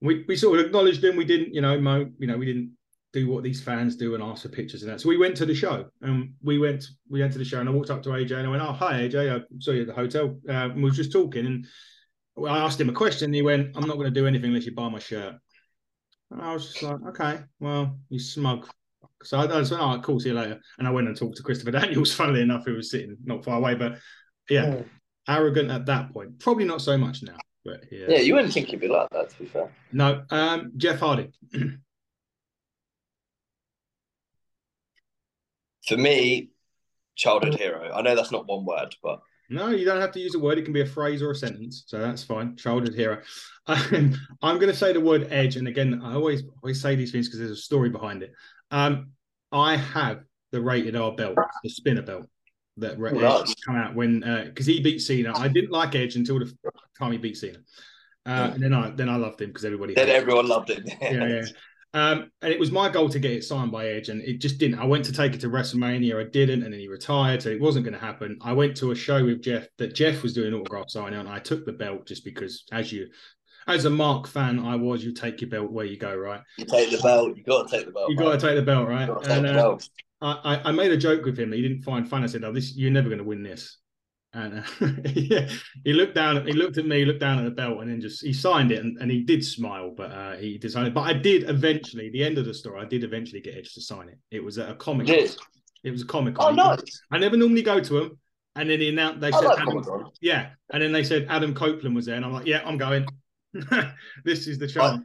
[0.01, 1.15] We we sort of acknowledged them.
[1.15, 2.71] We didn't, you know, mo, you know, we didn't
[3.13, 4.99] do what these fans do and ask for pictures and that.
[4.99, 7.69] So we went to the show and we went we went to the show and
[7.69, 9.87] I walked up to AJ and I went, "Oh, hi AJ, I saw you at
[9.87, 11.65] the hotel." Uh, and we were just talking and
[12.47, 13.25] I asked him a question.
[13.25, 15.35] And he went, "I'm not going to do anything unless you buy my shirt."
[16.31, 18.67] And I was just like, "Okay, well, you smug."
[19.23, 21.15] So I, I was like, "All right, cool, see you later." And I went and
[21.15, 22.13] talked to Christopher Daniels.
[22.15, 23.99] Funnily enough, who was sitting not far away, but
[24.49, 24.85] yeah, Mm.
[25.29, 26.39] arrogant at that point.
[26.39, 28.07] Probably not so much now, but yeah.
[28.09, 29.71] Yeah, you wouldn't think he'd be like that, to be fair.
[29.91, 31.31] No, um, Jeff Hardy.
[35.87, 36.49] For me,
[37.15, 37.91] childhood hero.
[37.93, 40.57] I know that's not one word, but No, you don't have to use a word.
[40.57, 42.55] It can be a phrase or a sentence, so that's fine.
[42.55, 43.21] Childhood hero.
[43.67, 47.11] Um, I'm going to say the word edge, and again, I always always say these
[47.11, 48.33] things because there's a story behind it.
[48.71, 49.11] Um,
[49.51, 52.27] I have the rated R belt, the spinner belt
[52.77, 53.55] that Oh, Edge nice.
[53.65, 55.37] come out when because he beat Cena.
[55.37, 56.51] I didn't like Edge until the
[56.97, 57.59] time he beat Cena,
[58.25, 59.93] uh, and then I then I loved him because everybody.
[59.93, 60.21] then hated him.
[60.23, 60.83] everyone loved it.
[61.01, 61.45] yeah, yeah.
[61.95, 64.57] Um, and it was my goal to get it signed by Edge, and it just
[64.57, 64.79] didn't.
[64.79, 67.61] I went to take it to WrestleMania, I didn't, and then he retired, so it
[67.61, 68.39] wasn't going to happen.
[68.41, 71.37] I went to a show with Jeff that Jeff was doing autograph signing, and I
[71.37, 73.09] took the belt just because, as you,
[73.67, 75.03] as a Mark fan, I was.
[75.03, 76.41] You take your belt where you go, right?
[76.57, 77.37] You take the belt.
[77.37, 78.09] You got to take the belt.
[78.09, 79.09] You got to take the belt, right?
[79.27, 79.77] And uh,
[80.21, 82.23] I, I made a joke with him that he didn't find fun.
[82.23, 83.77] I said, "Oh, this you're never going to win this."
[84.35, 85.47] And uh, yeah,
[85.83, 86.45] he looked down.
[86.47, 87.05] He looked at me.
[87.05, 89.45] Looked down at the belt, and then just he signed it, and, and he did
[89.45, 90.93] smile, but uh, he decided.
[90.93, 92.09] But I did eventually.
[92.09, 94.17] The end of the story, I did eventually get Edge to sign it.
[94.31, 95.05] It was at a comic.
[95.07, 95.35] Did?
[95.83, 96.35] It was a comic.
[96.39, 97.01] Oh, nice.
[97.11, 98.17] I never normally go to him,
[98.55, 99.21] and then he announced.
[99.21, 99.83] They I said, like Adam.
[100.19, 103.05] "Yeah," and then they said Adam Copeland was there, and I'm like, "Yeah, I'm going.
[104.25, 105.03] this is the chance."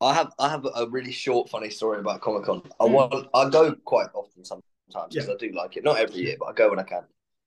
[0.00, 2.62] I have I have a really short, funny story about Comic Con.
[2.80, 2.92] I Hmm.
[2.92, 4.62] want I go quite often sometimes
[5.12, 5.34] because Yeah.
[5.34, 5.82] I do like it.
[5.84, 7.02] Not every year, but I go when I can.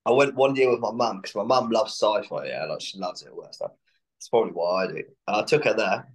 [0.08, 2.46] I went one year with my mum because my mum loves sci-fi.
[2.46, 3.72] Yeah, like she loves it all that stuff.
[4.16, 5.02] It's probably why I do.
[5.26, 6.08] And I took her there,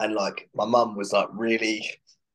[0.00, 1.88] and like my mum was like really,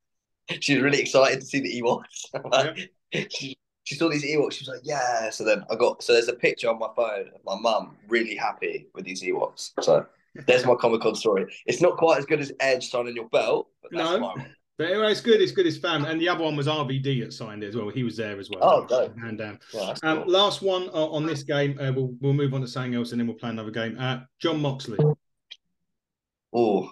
[0.62, 2.28] she was really excited to see the Ewoks.
[2.52, 2.91] like,
[3.30, 4.54] she, she saw these Ewoks.
[4.54, 7.28] She was like, "Yeah." So then I got so there's a picture on my phone
[7.36, 9.71] of my mum really happy with these Ewoks.
[9.82, 10.06] So
[10.47, 11.54] there's my Comic Con story.
[11.65, 14.34] It's not quite as good as Edge signing your belt, but that's No.
[14.82, 15.39] But anyway, it's good.
[15.41, 15.67] It's good.
[15.67, 16.06] It's fam.
[16.06, 17.89] And the other one was RVD that signed it as well.
[17.89, 18.62] He was there as well.
[18.63, 19.15] Oh, dope.
[19.17, 20.32] And um, that's um, cool.
[20.32, 21.78] last one uh, on this game.
[21.80, 23.96] Uh, we'll we'll move on to something else, and then we'll play another game.
[24.00, 24.98] Uh, Jon Moxley.
[26.52, 26.91] Oh,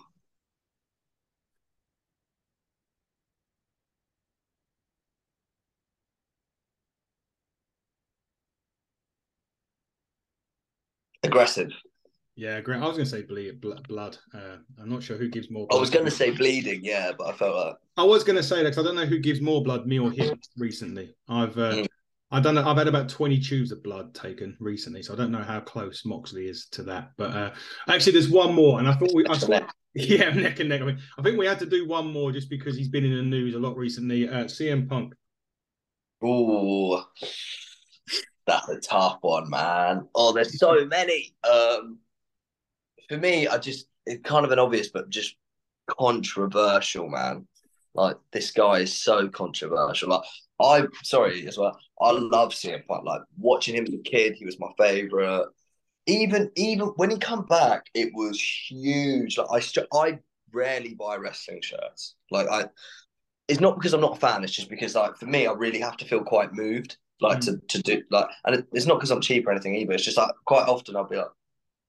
[11.23, 11.71] aggressive.
[12.39, 12.77] Yeah, great.
[12.77, 14.17] I was going to say bleed, blood.
[14.33, 15.67] Uh, I'm not sure who gives more.
[15.67, 15.77] Blood.
[15.77, 18.43] I was going to say bleeding, yeah, but I felt like I was going to
[18.43, 20.39] say that because I don't know who gives more blood, me or him.
[20.57, 21.87] Recently, I've uh, mm.
[22.31, 25.43] I've done I've had about 20 tubes of blood taken recently, so I don't know
[25.43, 27.11] how close Moxley is to that.
[27.17, 27.51] But uh,
[27.89, 30.81] actually, there's one more, and I thought we I yeah neck and neck.
[30.81, 33.17] I mean, I think we had to do one more just because he's been in
[33.17, 34.29] the news a lot recently.
[34.29, 35.13] Uh, CM Punk.
[36.23, 37.03] Oh,
[38.47, 40.07] that's a tough one, man.
[40.15, 41.35] Oh, there's so many.
[41.43, 41.99] Um,
[43.09, 45.35] for me, I just it's kind of an obvious, but just
[45.87, 47.47] controversial, man.
[47.95, 50.09] Like this guy is so controversial.
[50.09, 50.23] Like
[50.61, 51.77] I, sorry as well.
[51.99, 53.03] I love CM Punk.
[53.05, 55.47] Like watching him as a kid, he was my favorite.
[56.05, 59.37] Even even when he come back, it was huge.
[59.37, 60.19] Like I, I
[60.53, 62.15] rarely buy wrestling shirts.
[62.31, 62.65] Like I,
[63.47, 64.43] it's not because I'm not a fan.
[64.43, 66.97] It's just because like for me, I really have to feel quite moved.
[67.21, 67.45] Like mm.
[67.45, 69.93] to to do like, and it's not because I'm cheap or anything either.
[69.93, 71.27] It's just like quite often I'll be like,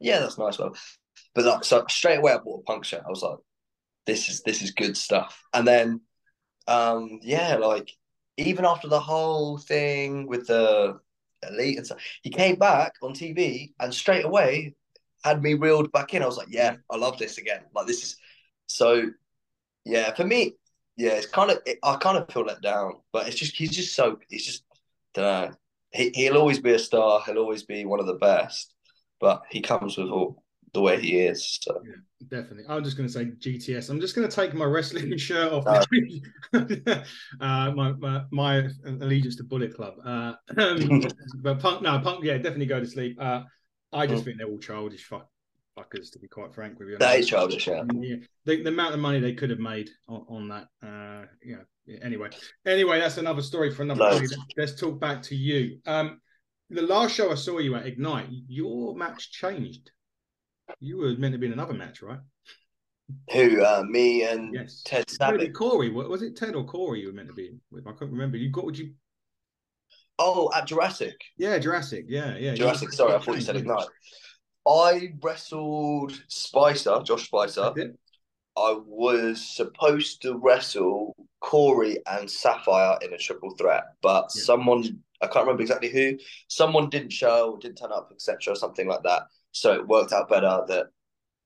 [0.01, 0.59] yeah, that's nice.
[0.59, 0.75] Well,
[1.35, 3.03] but like, so straight away I bought a punk shirt.
[3.07, 3.39] I was like,
[4.07, 5.43] this is this is good stuff.
[5.53, 6.01] And then,
[6.67, 7.91] um, yeah, like
[8.37, 10.99] even after the whole thing with the
[11.49, 14.75] elite and stuff, he came back on TV and straight away
[15.25, 16.23] had me reeled back in.
[16.23, 17.63] I was like, yeah, I love this again.
[17.75, 18.17] Like this is
[18.67, 19.11] so.
[19.87, 20.57] Yeah, for me,
[20.97, 23.71] yeah, it's kind of it, I kind of feel let down, but it's just he's
[23.71, 24.65] just so he's just
[25.15, 25.57] don't know.
[25.93, 27.23] He he'll always be a star.
[27.25, 28.75] He'll always be one of the best,
[29.19, 31.59] but he comes with all the way he is.
[31.63, 31.83] So.
[31.85, 31.93] Yeah,
[32.29, 32.65] definitely.
[32.69, 33.91] I'm just going to say GTS.
[33.91, 35.67] I'm just going to take my wrestling shirt off.
[36.53, 39.95] uh, my, my, my allegiance to Bullet Club.
[40.05, 41.03] Uh, um,
[41.43, 43.17] but Punk, no, Punk, yeah, definitely go to sleep.
[43.21, 43.43] Uh,
[43.93, 44.27] I just mm.
[44.27, 45.29] think they're all childish fuck,
[45.77, 46.99] fuckers, to be quite frank with you.
[46.99, 47.83] That is childish, yeah.
[47.95, 48.17] yeah.
[48.45, 51.57] The, the, amount of money they could have made on, on that, uh, yeah.
[52.03, 52.29] Anyway,
[52.65, 54.05] anyway, that's another story for another.
[54.05, 55.81] Let's, let's talk back to you.
[55.87, 56.21] Um,
[56.69, 59.91] the last show I saw you at Ignite, your match changed
[60.79, 62.21] you were meant to be in another match, right?
[63.33, 63.63] Who?
[63.63, 64.83] Uh, me and yes.
[64.85, 65.53] Ted Savage.
[65.53, 65.91] Corey.
[65.91, 66.37] What was it?
[66.37, 67.01] Ted or Corey?
[67.01, 67.87] You were meant to be with.
[67.87, 68.37] I can't remember.
[68.37, 68.65] You got?
[68.65, 68.93] Would you?
[70.19, 71.21] Oh, at Jurassic.
[71.37, 72.05] Yeah, Jurassic.
[72.09, 72.55] Yeah, yeah.
[72.55, 72.93] Jurassic.
[72.93, 73.87] Sorry, I thought you said Ignite.
[74.69, 77.73] I wrestled Spicer, Josh Spicer.
[78.57, 84.43] I was supposed to wrestle Corey and Sapphire in a triple threat, but yeah.
[84.43, 84.85] someone
[85.23, 86.19] I can't remember exactly who.
[86.49, 89.23] Someone didn't show, didn't turn up, etc., something like that.
[89.53, 90.87] So it worked out better that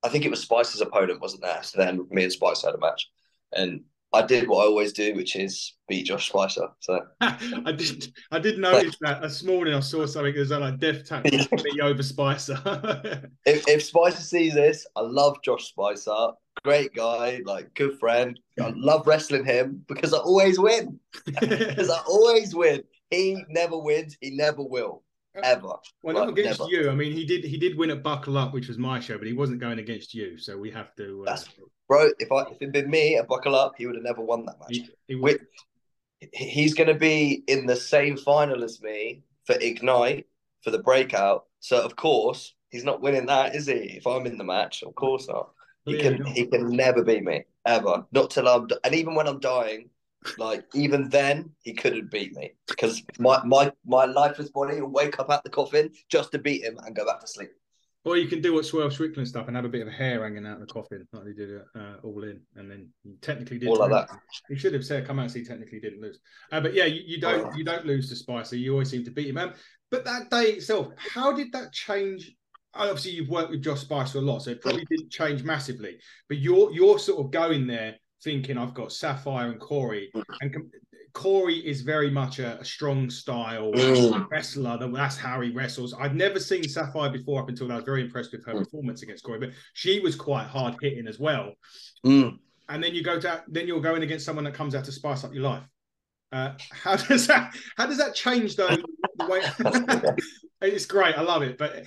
[0.03, 1.63] I think it was Spicer's opponent wasn't there.
[1.63, 3.09] So then me and Spicer had a match.
[3.53, 3.81] And
[4.13, 6.69] I did what I always do, which is beat Josh Spicer.
[6.81, 11.07] So I did I did notice that this morning I saw something as like death
[11.09, 11.31] tackle
[11.65, 12.61] me over Spicer.
[13.47, 16.29] if, if Spicer sees this, I love Josh Spicer.
[16.63, 18.39] Great guy, like good friend.
[18.61, 21.01] I love wrestling him because I always win.
[21.25, 22.85] because I always win.
[23.11, 24.17] He never wins.
[24.21, 25.04] He never will
[25.43, 25.75] ever.
[26.03, 26.71] Well, not against never.
[26.71, 26.91] you.
[26.91, 29.27] I mean, he did he did win at Buckle Up, which was my show, but
[29.27, 30.39] he wasn't going against you.
[30.39, 31.25] So we have to.
[31.27, 31.39] Uh,
[31.89, 34.45] bro, if I if it'd been me at Buckle Up, he would have never won
[34.47, 34.89] that match.
[35.09, 35.37] He, he
[36.33, 40.27] he's going to be in the same final as me for Ignite
[40.63, 41.47] for the breakout.
[41.61, 43.75] So of course he's not winning that, is he?
[43.75, 45.51] If I'm in the match, of course not.
[45.85, 48.07] He can he can never beat me ever.
[48.11, 49.91] Not till I'm and even when I'm dying,
[50.39, 55.19] like even then, he couldn't beat me because my my my lifeless body will wake
[55.19, 57.51] up at the coffin just to beat him and go back to sleep.
[58.07, 60.47] Or you can do what Swerve Strickland stuff and have a bit of hair hanging
[60.47, 63.59] out of the coffin, like they did it uh, all in, and then you technically
[63.59, 64.11] did all like that.
[64.49, 66.19] He should have said, "Come out, so he technically didn't lose."
[66.53, 67.57] Uh, but yeah, you, you don't oh.
[67.57, 68.57] you don't lose to Spicer.
[68.57, 69.39] You always seem to beat him.
[69.39, 69.55] Um,
[69.91, 72.35] but that day itself, how did that change?
[72.75, 75.97] Obviously, you've worked with Josh Spicer a lot, so it probably didn't change massively.
[76.29, 80.23] But you're you're sort of going there thinking I've got Sapphire and Corey, mm.
[80.41, 80.73] and
[81.13, 84.29] Corey is very much a, a strong style mm.
[84.31, 84.77] wrestler.
[84.79, 85.95] That's how he wrestles.
[85.95, 88.65] I've never seen Sapphire before up until I was very impressed with her mm.
[88.65, 91.53] performance against Corey, but she was quite hard hitting as well.
[92.05, 92.39] Mm.
[92.69, 95.23] And then you go to then you're going against someone that comes out to spice
[95.23, 95.63] up your life.
[96.33, 98.77] Uh, how does that how does that change though?
[100.63, 101.85] it's great, I love it, but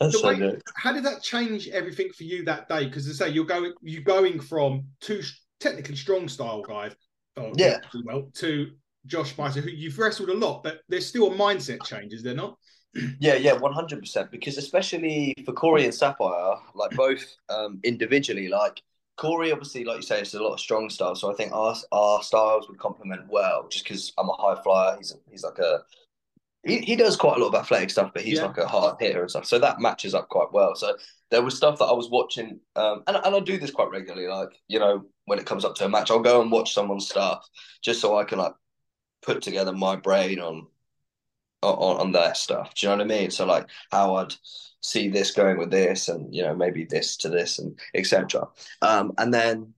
[0.00, 2.86] the way, how did that change everything for you that day?
[2.86, 5.22] Because I say you're going you're going from two
[5.60, 6.90] technically strong style guy,
[7.36, 8.72] oh, yeah, well, to
[9.06, 12.34] Josh Spicer, who you've wrestled a lot, but there's still a mindset change, is there
[12.34, 12.56] not?
[13.20, 14.30] yeah, yeah, one hundred percent.
[14.30, 18.82] Because especially for Corey and Sapphire, like both um, individually, like
[19.16, 21.14] Corey, obviously, like you say, it's a lot of strong style.
[21.14, 24.96] So I think our our styles would complement well, just because I'm a high flyer.
[24.96, 25.80] He's a, he's like a
[26.64, 28.46] he, he does quite a lot of athletic stuff, but he's Yeah.
[28.46, 29.46] like a hard hitter and stuff.
[29.46, 30.74] So that matches up quite well.
[30.74, 30.96] So
[31.30, 34.28] there was stuff that I was watching, um, and, and I do this quite regularly.
[34.28, 37.08] Like, you know, when it comes up to a match, I'll go and watch someone's
[37.08, 37.48] stuff
[37.82, 38.54] just so I can like
[39.22, 40.66] put together my brain on
[41.62, 42.74] on, on their stuff.
[42.74, 43.30] Do you know what I mean?
[43.30, 44.34] So like how I'd
[44.80, 48.48] see this going with this and you know, maybe this to this and etc.
[48.82, 49.74] Um, and then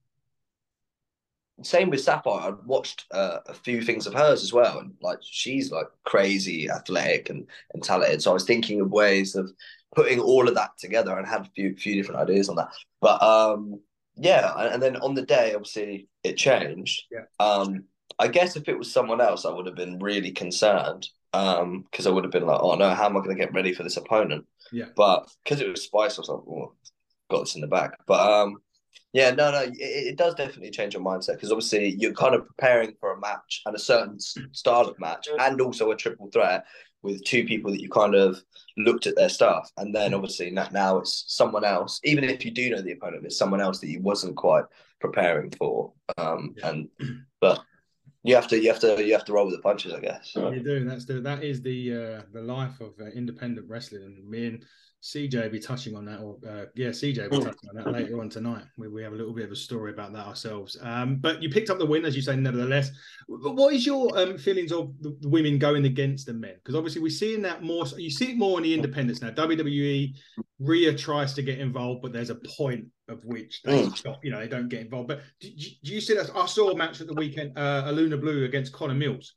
[1.63, 2.49] same with Sapphire.
[2.49, 6.71] I'd watched uh, a few things of hers as well, and like she's like crazy
[6.71, 8.23] athletic and, and talented.
[8.23, 9.53] So I was thinking of ways of
[9.95, 12.71] putting all of that together and had a few few different ideas on that.
[13.01, 13.81] But um,
[14.17, 17.05] yeah, and, then on the day, obviously, it changed.
[17.11, 17.25] Yeah.
[17.39, 17.85] Um,
[18.19, 21.09] I guess if it was someone else, I would have been really concerned.
[21.35, 23.55] Um, because I would have been like, oh no, how am I going to get
[23.55, 24.45] ready for this opponent?
[24.71, 24.89] Yeah.
[24.95, 26.75] But because it was Spice, I was like, oh,
[27.31, 27.93] got this in the back.
[28.07, 28.59] But um,
[29.13, 32.47] yeah, no, no, it, it does definitely change your mindset because obviously you're kind of
[32.47, 36.65] preparing for a match and a certain style of match, and also a triple threat
[37.03, 38.41] with two people that you kind of
[38.77, 42.01] looked at their stuff, and then obviously now, it's someone else.
[42.05, 44.65] Even if you do know the opponent, it's someone else that you wasn't quite
[45.01, 45.93] preparing for.
[46.17, 46.71] Um, Yeah.
[46.71, 46.89] and
[47.41, 47.61] but
[48.23, 50.33] you have to, you have to, you have to roll with the punches, I guess.
[50.37, 50.85] You do.
[50.85, 54.65] That's the that is the uh, the life of uh, independent wrestling, and me and
[55.03, 57.45] CJ will be touching on that, or uh, yeah, CJ will be Mm.
[57.47, 58.63] touching on that later on tonight.
[58.79, 60.77] We, we have a little bit of a story about that ourselves.
[60.81, 62.93] Um, but you picked up the win, as you say, nevertheless.
[63.27, 66.55] What is your um, feelings of the, the women going against the men?
[66.55, 67.85] Because obviously we're seeing that more.
[67.97, 69.31] You see it more in the independents now.
[69.31, 70.15] WWE,
[70.61, 73.97] Rhea tries to get involved, but there's a point of which they Mm.
[73.97, 74.25] stop.
[74.25, 75.09] You know, they don't get involved.
[75.09, 76.31] But do, do do you see that?
[76.35, 79.35] I saw a match at the weekend, uh, Aluna Blue against Connor Mills.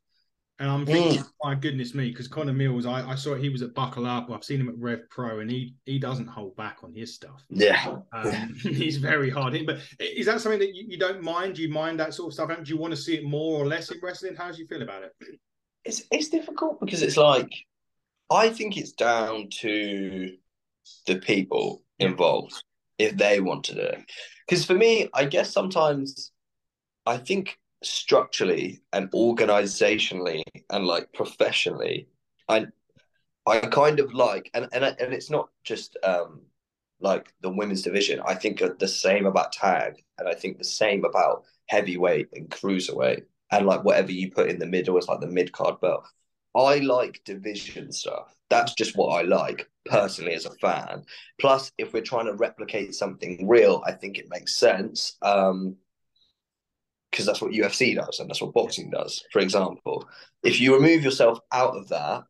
[0.57, 3.73] And I'm thinking, my goodness me, because Connor Mills, I, I saw he was at
[3.73, 4.31] Buckle Up.
[4.31, 7.43] I've seen him at Rev Pro, and he he doesn't hold back on his stuff.
[7.49, 7.97] Yeah.
[8.13, 9.53] Um, he's very hard.
[9.65, 11.55] But is that something that you, you don't mind?
[11.55, 12.49] Do you mind that sort of stuff?
[12.51, 14.35] And do you want to see it more or less in wrestling?
[14.35, 15.11] How do you feel about it?
[15.83, 17.51] it's it's difficult because it's like
[18.29, 20.35] I think it's down to
[21.05, 22.63] the people involved
[22.97, 23.99] if they want to do it.
[24.47, 26.31] Because for me, I guess sometimes
[27.05, 32.07] I think structurally and organizationally and like professionally,
[32.49, 32.67] I
[33.47, 36.41] I kind of like and and and it's not just um
[36.99, 38.21] like the women's division.
[38.25, 43.23] I think the same about tag, and I think the same about heavyweight and cruiserweight,
[43.51, 46.07] and like whatever you put in the middle is like the mid card belt.
[46.55, 48.33] I like division stuff.
[48.49, 51.03] That's just what I like personally as a fan.
[51.39, 55.17] Plus, if we're trying to replicate something real, I think it makes sense.
[55.21, 55.77] Um,
[57.11, 59.23] because that's what UFC does and that's what boxing does.
[59.31, 60.05] For example,
[60.43, 62.25] if you remove yourself out of that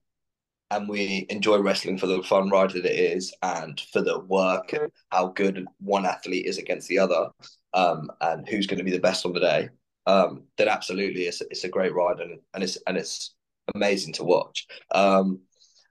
[0.70, 4.74] and we enjoy wrestling for the fun ride that it is and for the work
[4.74, 7.30] and how good one athlete is against the other
[7.74, 9.70] um, and who's going to be the best on the day,
[10.06, 13.34] um, then absolutely it's, it's a great ride and, and it's and it's
[13.74, 14.68] amazing to watch.
[14.92, 15.40] Um,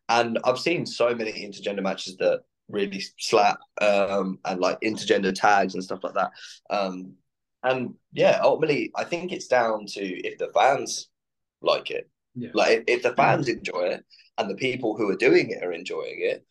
[0.09, 5.75] and I've seen so many intergender matches that really slap um, and like intergender tags
[5.75, 6.31] and stuff like that.
[6.71, 7.15] Um,
[7.63, 11.09] and yeah, ultimately, I think it's down to if the fans
[11.63, 12.11] like it.
[12.35, 12.51] Yeah.
[12.53, 14.05] Like if, if the fans enjoy it
[14.37, 16.45] and the people who are doing it are enjoying it,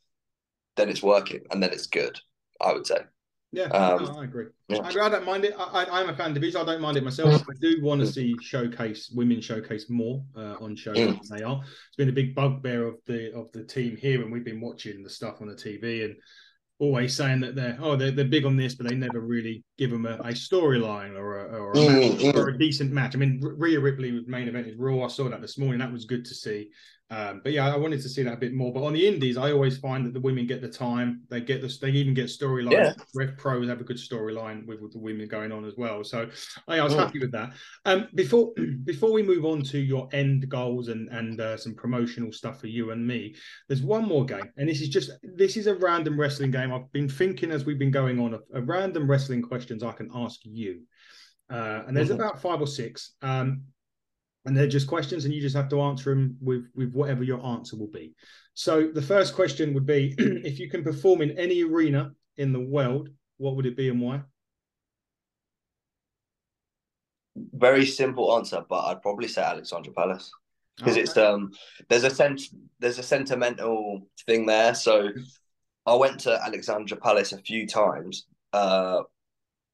[0.75, 2.19] then it's working and then it's good.
[2.59, 2.99] I would say.
[3.53, 4.45] Yeah, Um, no, I agree.
[4.67, 4.79] yeah.
[4.79, 5.01] I, agree.
[5.03, 5.53] I don't mind it.
[5.57, 6.55] I, I, I'm a fan of these.
[6.55, 7.43] I don't mind it myself.
[7.47, 11.19] I do want to see showcase women showcase more uh, on shows Mm.
[11.29, 11.61] than they are.
[11.63, 15.03] It's been a big bugbear of the of the team here, and we've been watching
[15.03, 16.15] the stuff on the TV and
[16.79, 19.91] always saying that they're oh they're, they're big on this, but they never really give
[19.91, 23.13] them a, a storyline or a, or, a Mm, match, or a decent match.
[23.15, 25.03] I mean, Rhea Ripley was main event is Raw.
[25.03, 25.77] I saw that this morning.
[25.79, 26.69] That was good to see.
[27.13, 28.73] Um, but yeah, I wanted to see that a bit more.
[28.73, 31.21] But on the indies, I always find that the women get the time.
[31.29, 31.77] They get this.
[31.77, 32.71] They even get storylines.
[32.71, 32.93] Yeah.
[33.13, 36.03] Rev Pros have a good storyline with, with the women going on as well.
[36.03, 36.27] So
[36.67, 36.97] I, I was Mm.
[36.97, 37.53] happy with that.
[37.85, 38.53] Um, before
[38.85, 42.67] before we move on to your end goals and and uh, some promotional stuff for
[42.67, 43.35] you and me,
[43.67, 46.73] there's one more game, and this is just this is a random wrestling game.
[46.73, 50.09] I've been thinking as we've been going on of, of random wrestling questions I can
[50.15, 50.81] ask you.
[51.49, 52.15] Uh, and there's Mhm.
[52.15, 53.13] about five or six.
[53.21, 53.63] Um,
[54.45, 57.45] and they're just questions, and you just have to answer them with with whatever your
[57.45, 58.13] answer will be.
[58.53, 62.59] So the first question would be: If you can perform in any arena in the
[62.59, 64.21] world, what would it be and why?
[67.53, 70.31] Very simple answer, but I'd probably say Alexandra Palace.
[70.77, 71.51] because it's um
[71.89, 74.75] there's a sense there's a sentimental thing there.
[74.75, 75.09] So
[75.85, 79.01] I went to Alexandra Palace a few times, uh,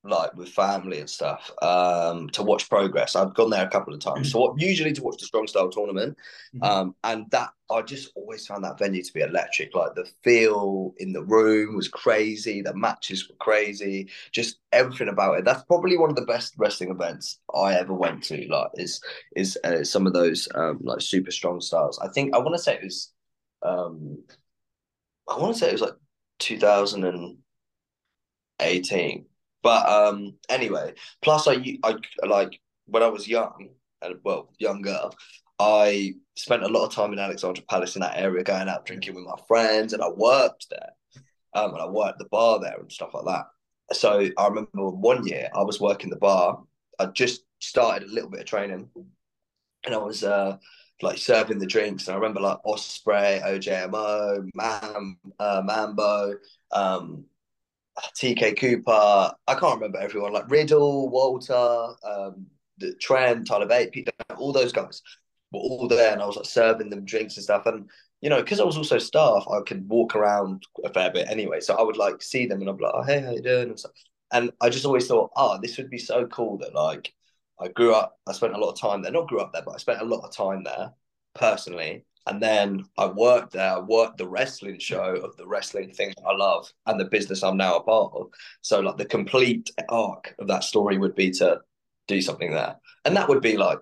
[0.04, 3.18] like with family and stuff um, to watch progress.
[3.18, 4.32] I've gone there a couple of times.
[4.32, 6.18] So what, usually to watch the strong style tournament,
[6.56, 6.66] Mhm.
[6.66, 9.76] um, and that I just always found that venue to be electric.
[9.76, 12.62] Like the feel in the room was crazy.
[12.62, 14.10] The matches were crazy.
[14.32, 15.46] Just everything about it.
[15.46, 18.48] That's probably one of the best wrestling events I ever went to.
[18.48, 19.02] Like is
[19.36, 22.00] is uh, some of those um, like super strong styles.
[22.00, 23.12] I think I want to say it was.
[23.62, 24.24] Um,
[25.28, 25.98] I want to say it was like
[26.40, 29.26] 2018
[29.62, 31.96] but um, anyway, plus I, I
[32.26, 33.70] like when I was young
[34.02, 35.10] and well younger,
[35.60, 39.16] I spent a lot of time in Alexandra Palace in that area, going out drinking
[39.16, 40.92] with my friends, and I worked there,
[41.54, 43.46] um, and I worked the bar there and stuff like that.
[43.92, 46.64] So I remember one year I was working the bar.
[47.00, 48.90] I just started a little bit of training,
[49.86, 50.58] and I was uh
[51.02, 52.08] like serving the drinks.
[52.08, 56.36] And I remember like Osprey, OJMO, Mam, uh, Mambo,
[56.72, 57.26] um,
[58.16, 59.32] TK Cooper.
[59.48, 61.54] I can't remember everyone like Riddle, Walter,
[62.04, 62.48] um,
[62.78, 65.02] the Trent, Tyler Bate, Pete, all those guys
[65.52, 67.66] were all there, and I was like serving them drinks and stuff.
[67.66, 67.90] And
[68.22, 71.60] you know, because I was also staff, I could walk around a fair bit anyway.
[71.62, 73.70] So I would like see them, and I'd be like, "Oh, hey, how you doing?"
[73.70, 73.92] and stuff.
[74.32, 77.14] And I just always thought, "Oh, this would be so cool that like
[77.60, 78.18] I grew up.
[78.28, 79.12] I spent a lot of time there.
[79.12, 80.94] Not grew up there, but I spent a lot of time there
[81.36, 83.78] personally." And then I worked there.
[83.78, 87.58] I worked the wrestling show of the wrestling thing I love and the business I'm
[87.58, 88.28] now a part of.
[88.62, 91.62] So like the complete arc of that story would be to
[92.08, 93.80] do something there, and that would be like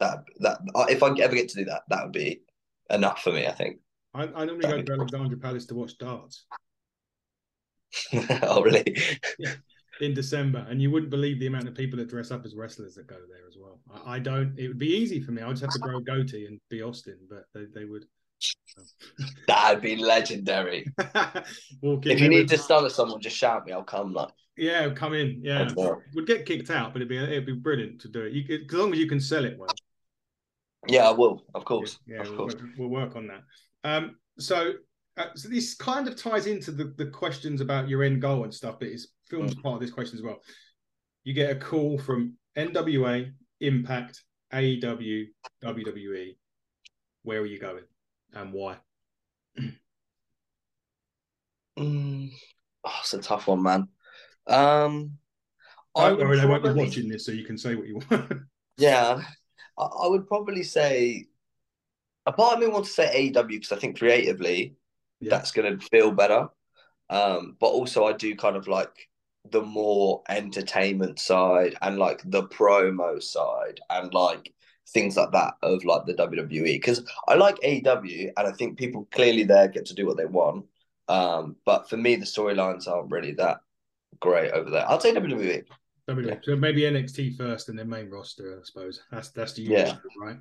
[0.00, 0.24] that.
[0.40, 0.58] That
[0.88, 2.42] if I ever get to do that, that would be
[2.90, 3.46] enough for me.
[3.46, 3.78] I think.
[4.14, 6.44] I, I normally go to Alexandra Palace to watch darts.
[8.42, 8.96] oh really?
[10.02, 12.94] In December, and you wouldn't believe the amount of people that dress up as wrestlers
[12.96, 13.80] that go there as well.
[14.04, 14.58] I, I don't.
[14.58, 15.42] It would be easy for me.
[15.42, 18.04] I'd just have to grow a goatee and be Austin, but they, they would.
[19.46, 20.86] That'd be legendary.
[21.82, 23.72] If you need to stun someone, just shout me.
[23.72, 24.12] I'll come.
[24.12, 25.40] Like, yeah, come in.
[25.42, 25.68] Yeah,
[26.14, 28.32] we'd get kicked out, but it'd be it'd be brilliant to do it.
[28.32, 29.68] You could, as long as you can sell it well.
[30.88, 31.44] Yeah, I will.
[31.54, 31.98] Of course.
[32.06, 32.54] Yeah, yeah of we'll, course.
[32.76, 33.42] we'll work on that.
[33.84, 34.72] Um, so
[35.16, 38.54] uh, so this kind of ties into the, the questions about your end goal and
[38.54, 40.40] stuff, but it's films part of this question as well.
[41.24, 44.22] You get a call from NWA, Impact,
[44.52, 45.26] AEW,
[45.64, 46.36] WWE.
[47.22, 47.84] Where are you going
[48.34, 48.76] and why?
[51.78, 52.30] Mm,
[52.84, 53.88] oh, it's a tough one, man.
[54.46, 55.12] Um,
[55.96, 58.32] I Don't worry, they won't be watching this, so you can say what you want.
[58.76, 59.22] Yeah,
[59.78, 61.24] I, I would probably say.
[62.26, 64.76] A part of me wants to say AEW because I think creatively
[65.20, 65.30] Yeah.
[65.30, 66.48] that's going to feel better.
[67.08, 69.08] Um, but also I do kind of like
[69.50, 74.52] the more entertainment side and like the promo side and like
[74.88, 79.06] things like that of like the WWE because I like AEW and I think people
[79.10, 80.66] clearly there get to do what they want.
[81.08, 83.58] Um, but for me the storylines aren't really that
[84.20, 84.88] great over there.
[84.88, 85.12] I'll say.
[85.12, 85.64] WWE.
[86.08, 86.28] WWE.
[86.28, 86.36] Yeah.
[86.42, 89.02] So maybe NXT first and then main roster, I suppose.
[89.10, 89.80] That's that's the Yeah.
[89.86, 90.36] usual, right?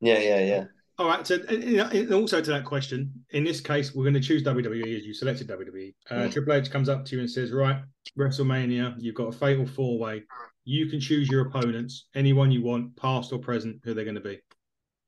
[0.00, 0.64] Yeah, yeah, yeah.
[0.98, 1.26] All right.
[1.26, 4.96] So, and- and also to that question, in this case, we're going to choose WWE
[4.96, 5.94] as you selected WWE.
[6.10, 6.32] Uh, Mm.
[6.32, 7.82] Triple H comes up to you and says, "Right,
[8.18, 10.24] WrestleMania, you've got a fatal four way.
[10.64, 14.20] You can choose your opponents, anyone you want, past or present, who they're going to
[14.20, 14.40] be."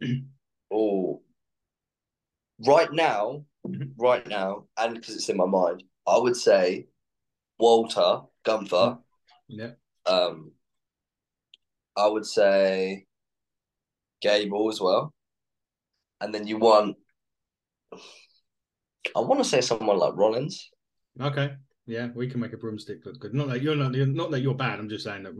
[0.72, 1.22] Oh,
[2.66, 3.92] right now, Mhm.
[3.96, 6.88] right now, and because it's in my mind, I would say
[7.58, 8.98] Walter Gunther.
[9.46, 9.72] Yeah.
[10.06, 10.52] Um,
[11.96, 13.06] I would say
[14.20, 15.14] Gable as well,
[16.20, 16.96] and then you want.
[19.14, 20.70] I want to say someone like Rollins.
[21.20, 21.54] Okay.
[21.86, 23.34] Yeah, we can make a broomstick look good.
[23.34, 24.78] Not that you're not you're not that you're bad.
[24.78, 25.34] I'm just saying that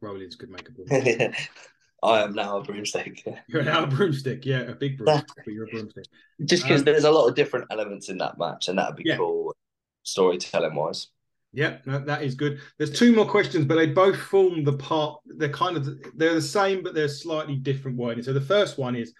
[0.00, 1.50] Rollins could make a broomstick.
[2.02, 3.24] I am now a broomstick.
[3.48, 4.44] you're now a broomstick.
[4.44, 6.04] Yeah, a big broomstick, but you're a broomstick.
[6.44, 9.04] Just because Um, there's a lot of different elements in that match, and that'd be
[9.06, 9.16] Yeah.
[9.16, 9.56] cool,
[10.02, 11.08] storytelling wise.
[11.52, 12.58] Yeah, no, that is good.
[12.76, 15.20] There's two more questions, but they both form the part.
[15.24, 18.24] They're kind of they're the same, but they're slightly different wording.
[18.24, 19.14] So the first one is,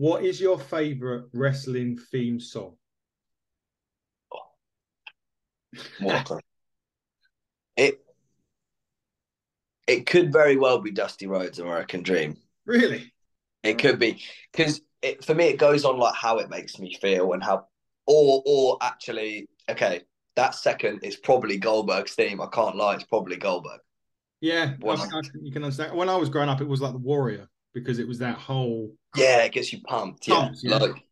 [0.00, 2.72] what is your favorite wrestling theme song?
[6.00, 6.40] Walker.
[7.76, 8.02] it
[9.86, 12.38] it could very well be Dusty Rhodes' American Dream.
[12.64, 13.12] Really?
[13.62, 16.96] It could be because it, for me it goes on like how it makes me
[16.98, 17.66] feel and how,
[18.06, 20.00] or or actually, okay,
[20.34, 22.40] that second is probably Goldberg's theme.
[22.40, 23.80] I can't lie, it's probably Goldberg.
[24.40, 25.94] Yeah, I I you can understand.
[25.94, 28.92] When I was growing up, it was like the Warrior because it was that whole.
[29.16, 30.28] Yeah, it gets you pumped.
[30.28, 30.76] Yeah, Pumped, yeah.
[30.76, 31.04] like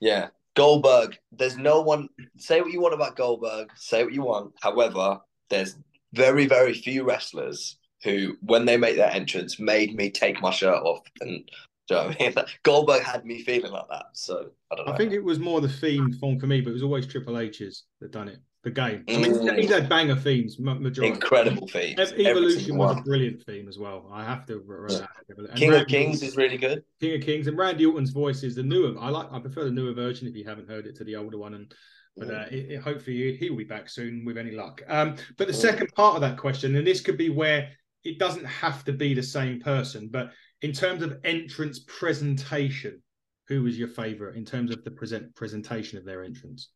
[0.00, 1.18] yeah, Goldberg.
[1.32, 2.08] There's no one.
[2.38, 3.70] Say what you want about Goldberg.
[3.76, 4.52] Say what you want.
[4.60, 5.76] However, there's
[6.12, 10.82] very very few wrestlers who, when they make their entrance, made me take my shirt
[10.82, 11.06] off.
[11.20, 11.50] And
[11.88, 12.34] do you know what I mean?
[12.62, 14.06] Goldberg had me feeling like that.
[14.12, 14.92] So I don't know.
[14.92, 17.38] I think it was more the theme form for me, but it was always Triple
[17.38, 18.38] H's that done it.
[18.64, 19.04] The game.
[19.08, 19.58] I mean, mm.
[19.58, 21.14] he's had banger themes, majority.
[21.14, 21.98] Incredible themes.
[21.98, 24.10] Evolution was a brilliant theme as well.
[24.10, 24.64] I have to.
[24.88, 25.06] Yeah.
[25.54, 26.82] King Randy, of Kings is really good.
[27.00, 28.98] King of Kings and Randy Orton's voice is the newer.
[28.98, 29.30] I like.
[29.30, 31.54] I prefer the newer version if you haven't heard it to the older one.
[31.54, 31.74] And
[32.16, 34.82] but uh, it, it, hopefully he'll be back soon with any luck.
[34.88, 37.70] Um, but the second part of that question, and this could be where
[38.02, 40.30] it doesn't have to be the same person, but
[40.62, 43.02] in terms of entrance presentation,
[43.48, 46.70] who was your favorite in terms of the present presentation of their entrance?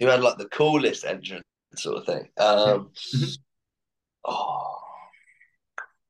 [0.00, 1.44] Who had like the coolest entrance
[1.76, 2.28] sort of thing.
[2.38, 3.24] Um, mm-hmm.
[4.24, 4.80] oh,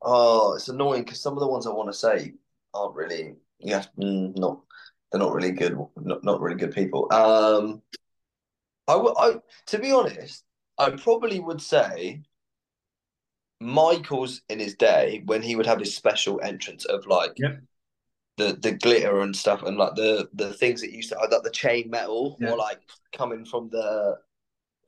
[0.02, 2.34] oh, it's annoying because some of the ones I want to say
[2.72, 3.34] aren't really.
[3.60, 4.60] Yeah, mm, not
[5.10, 5.78] they're not really good.
[5.96, 7.12] Not not really good people.
[7.12, 7.82] Um,
[8.88, 9.34] I, I
[9.66, 10.44] to be honest,
[10.78, 12.22] I probably would say
[13.60, 17.56] Michaels in his day when he would have his special entrance of like yeah
[18.36, 21.50] the the glitter and stuff and like the the things that used to like the
[21.50, 22.50] chain metal yeah.
[22.50, 22.80] or like
[23.12, 24.16] coming from the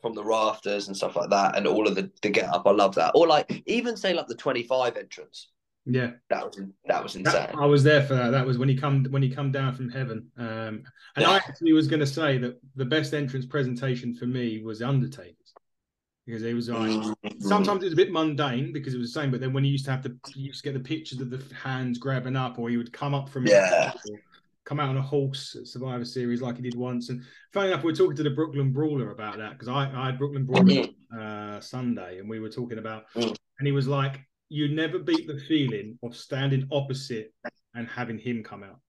[0.02, 2.66] from the rafters and stuff like that and all of the the get up.
[2.66, 3.12] I love that.
[3.14, 5.48] Or like even say like the 25 entrance.
[5.84, 6.12] Yeah.
[6.30, 7.32] That was that was insane.
[7.32, 8.30] That, i was there for that.
[8.30, 10.30] That was when he come when he come down from heaven.
[10.36, 10.84] Um and
[11.18, 11.30] yeah.
[11.30, 15.35] i actually was going to say that the best entrance presentation for me was undertaker's
[16.26, 17.40] because it was like mm-hmm.
[17.40, 19.30] sometimes it was a bit mundane because it was the same.
[19.30, 21.30] But then when you used to have to, you used to get the pictures of
[21.30, 23.92] the hands grabbing up, or he would come up from yeah.
[24.64, 27.10] come out on a horse at Survivor Series like he did once.
[27.10, 27.22] And
[27.52, 30.18] funny enough, we are talking to the Brooklyn Brawler about that because I, I had
[30.18, 31.18] Brooklyn Brawler mm-hmm.
[31.18, 33.36] uh, Sunday, and we were talking about, mm.
[33.58, 37.32] and he was like, "You never beat the feeling of standing opposite
[37.74, 38.80] and having him come out."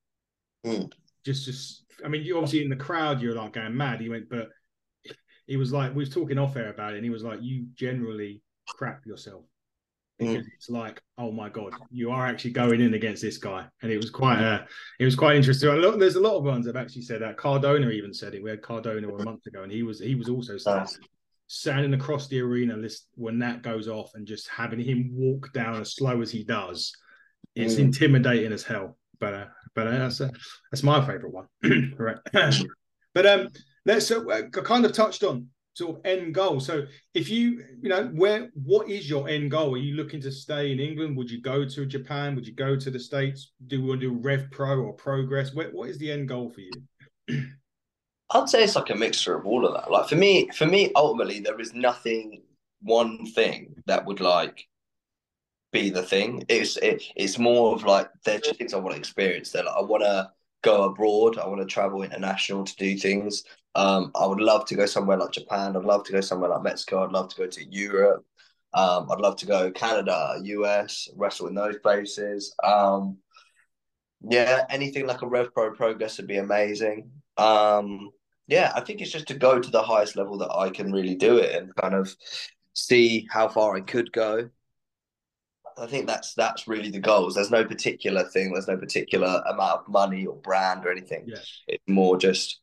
[0.65, 0.91] Mm.
[1.23, 4.01] Just, just, I mean, you obviously in the crowd, you're like going mad.
[4.01, 4.49] He went, but
[5.47, 7.67] he was like, we was talking off air about it, and he was like, you
[7.75, 9.43] generally crap yourself
[10.17, 10.49] because mm.
[10.55, 13.97] it's like, oh my god, you are actually going in against this guy, and it
[13.97, 14.63] was quite uh
[14.99, 15.69] it was quite interesting.
[15.69, 17.37] Look, there's a lot of ones that have actually said that.
[17.37, 18.43] Cardona even said it.
[18.43, 20.85] We had Cardona a month ago, and he was he was also saying,
[21.47, 25.81] standing across the arena list when that goes off, and just having him walk down
[25.81, 26.93] as slow as he does,
[27.55, 27.79] it's mm.
[27.79, 28.97] intimidating as hell.
[29.19, 29.45] But uh,
[29.75, 30.29] but uh, that's uh,
[30.71, 31.47] that's my favorite one,
[31.97, 32.17] right?
[33.13, 33.49] but um,
[33.87, 36.59] let's uh, kind of touched on sort of end goal.
[36.59, 39.75] So if you, you know, where what is your end goal?
[39.75, 41.15] Are you looking to stay in England?
[41.17, 42.35] Would you go to Japan?
[42.35, 43.53] Would you go to the States?
[43.67, 45.53] Do you want to do Rev Pro or Progress?
[45.53, 46.71] Where, what is the end goal for you?
[48.29, 49.89] I'd say it's like a mixture of all of that.
[49.89, 52.41] Like for me, for me, ultimately, there is nothing
[52.81, 54.67] one thing that would like
[55.71, 56.43] be the thing.
[56.49, 59.51] It's it, it's more of like they're just things I want to experience.
[59.51, 60.29] They're like I want to
[60.63, 61.37] go abroad.
[61.37, 63.43] I want to travel international to do things.
[63.75, 65.75] Um, I would love to go somewhere like Japan.
[65.75, 67.03] I'd love to go somewhere like Mexico.
[67.03, 68.25] I'd love to go to Europe.
[68.73, 72.53] Um, I'd love to go Canada, US, wrestle in those places.
[72.63, 73.17] Um,
[74.27, 77.11] yeah, anything like a Rev Pro progress would be amazing.
[77.37, 78.11] Um,
[78.47, 81.15] yeah, I think it's just to go to the highest level that I can really
[81.15, 82.15] do it and kind of
[82.73, 84.49] see how far I could go.
[85.77, 87.35] I think that's that's really the goals.
[87.35, 88.51] There's no particular thing.
[88.51, 91.25] There's no particular amount of money or brand or anything.
[91.27, 91.37] Yeah.
[91.67, 92.61] It's more just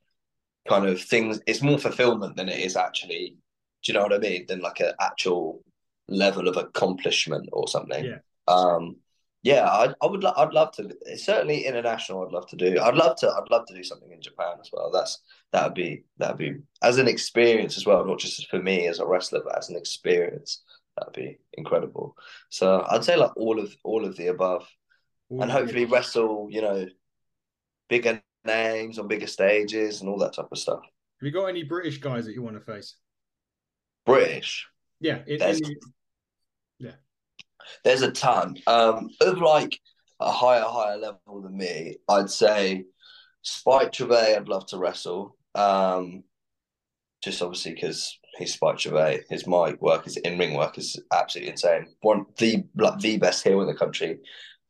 [0.69, 1.41] kind of things.
[1.47, 3.37] It's more fulfillment than it is actually.
[3.83, 4.47] Do you know what I mean?
[4.47, 5.63] Than like an actual
[6.09, 8.05] level of accomplishment or something.
[8.05, 8.19] Yeah.
[8.49, 8.97] Um.
[9.43, 10.25] Yeah, I, I would.
[10.25, 10.89] I'd love to.
[11.17, 12.25] Certainly international.
[12.25, 12.81] I'd love to do.
[12.81, 13.29] I'd love to.
[13.29, 14.91] I'd love to do something in Japan as well.
[14.91, 15.21] That's
[15.53, 18.87] that would be that would be as an experience as well, not just for me
[18.87, 20.63] as a wrestler, but as an experience.
[20.97, 22.17] That'd be incredible.
[22.49, 24.67] So I'd say like all of all of the above,
[25.29, 26.49] and hopefully wrestle.
[26.51, 26.87] You know,
[27.91, 30.81] bigger names on bigger stages and all that type of stuff.
[30.81, 32.97] Have you got any British guys that you want to face?
[34.05, 34.67] British.
[35.01, 35.21] Yeah.
[35.27, 35.61] In, in,
[36.79, 36.93] yeah.
[37.85, 38.57] There's a ton.
[38.67, 39.79] Um, of like
[40.21, 42.85] a higher, higher level than me, I'd say
[43.43, 45.37] Spike Trivet, I'd love to wrestle.
[45.55, 46.25] Um,
[47.23, 49.25] just obviously because he's Spike Trivet.
[49.31, 51.87] His mic work, his in ring work is absolutely insane.
[52.03, 54.19] One the like the best heel in the country.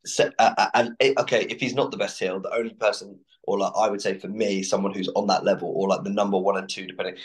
[0.05, 3.19] So, uh, uh and it, okay, if he's not the best heel, the only person
[3.47, 6.09] or like I would say for me, someone who's on that level, or like the
[6.09, 7.15] number one and two, depending.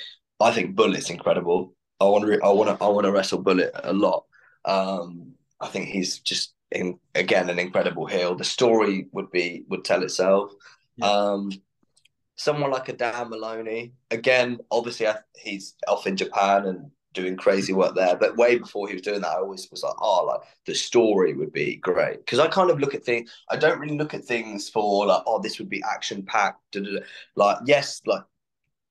[0.40, 1.74] I think Bullet's incredible.
[2.00, 4.24] I want to, I want to, I want to wrestle Bullet a lot.
[4.64, 8.34] Um, I think he's just in, again an incredible heel.
[8.34, 10.52] The story would be would tell itself.
[10.96, 11.06] Yeah.
[11.06, 11.50] Um,
[12.36, 17.72] someone like a Dan Moloney, again, obviously I, he's off in Japan and doing crazy
[17.72, 18.16] work there.
[18.16, 21.34] But way before he was doing that, I always was like, oh, like the story
[21.34, 22.18] would be great.
[22.18, 25.22] Because I kind of look at things, I don't really look at things for like,
[25.26, 26.76] oh, this would be action packed.
[27.36, 28.22] Like, yes, like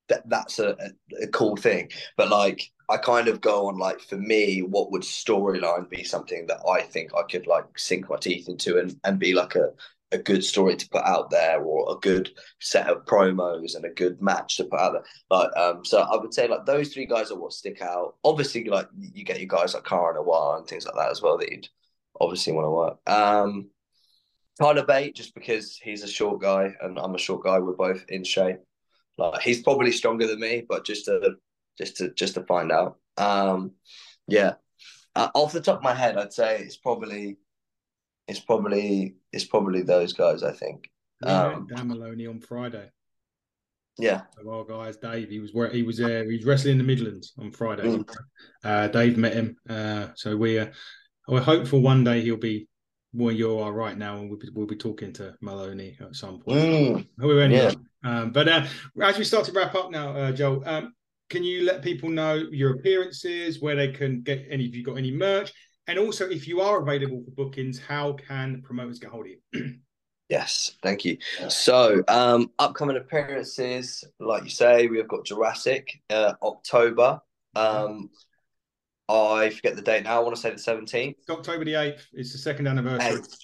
[0.07, 1.89] that, that's a, a, a cool thing.
[2.17, 6.47] But like, I kind of go on like, for me, what would storyline be something
[6.47, 9.69] that I think I could like sink my teeth into and, and be like a,
[10.11, 13.89] a good story to put out there or a good set of promos and a
[13.89, 15.03] good match to put out there.
[15.29, 18.15] Like, um, so I would say like those three guys are what stick out.
[18.23, 21.37] Obviously, like you get your guys like Cara Noir and things like that as well
[21.37, 21.69] that you'd
[22.19, 22.97] obviously want to work.
[23.07, 23.69] Um,
[24.59, 28.03] Tyler Bate, just because he's a short guy and I'm a short guy, we're both
[28.09, 28.57] in shape.
[29.17, 31.35] Like he's probably stronger than me, but just to
[31.77, 32.97] just to just to find out.
[33.17, 33.73] Um,
[34.27, 34.53] yeah,
[35.15, 37.37] uh, off the top of my head, I'd say it's probably
[38.29, 40.43] it's probably it's probably those guys.
[40.43, 40.89] I think.
[41.23, 42.89] Um, Dan Moloney on Friday.
[43.97, 44.21] Yeah.
[44.45, 45.99] Well, guys, Dave, he was where he was.
[45.99, 47.83] Uh, he was wrestling in the Midlands on Friday.
[47.83, 48.15] Mm.
[48.63, 50.67] Uh, Dave met him, uh, so we uh,
[51.27, 52.67] we're hopeful one day he'll be
[53.11, 56.39] where you are right now, and we'll be, we'll be talking to Moloney at some
[56.39, 56.59] point.
[56.59, 57.07] Mm.
[57.17, 57.73] We're only yeah.
[58.05, 58.65] um, but uh,
[59.01, 60.93] as we start to wrap up now, uh, Joel, um,
[61.29, 64.65] can you let people know your appearances, where they can get any?
[64.65, 65.51] If you've got any merch,
[65.89, 69.75] and also if you are available for bookings, how can promoters get hold of you?
[70.29, 71.17] Yes, thank you.
[71.47, 77.19] So, um, upcoming appearances, like you say, we have got Jurassic uh, October.
[77.55, 78.11] Um,
[79.09, 80.17] I forget the date now.
[80.17, 81.17] I want to say the seventeenth.
[81.27, 82.05] October the eighth.
[82.13, 83.15] It's the second anniversary.
[83.15, 83.39] Eighth.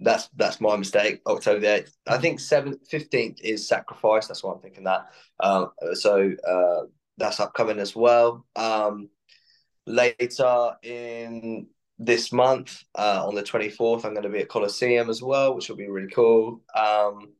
[0.00, 1.20] That's that's my mistake.
[1.26, 1.94] October the eighth.
[2.06, 4.28] I think seventh, fifteenth is Sacrifice.
[4.28, 5.10] That's why I'm thinking that.
[5.40, 6.86] Um, so uh,
[7.18, 8.46] that's upcoming as well.
[8.56, 9.10] Um,
[9.88, 11.66] later in
[11.98, 15.54] this month, uh, on the twenty fourth, I'm going to be at Coliseum as well,
[15.54, 16.60] which will be really cool.
[16.74, 17.32] Um,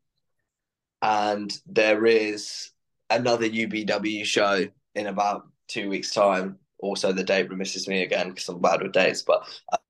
[1.01, 2.71] and there is
[3.11, 8.49] another UBW show in about two weeks' time also the date remisses me again because
[8.49, 9.23] I'm bad with dates.
[9.23, 9.43] But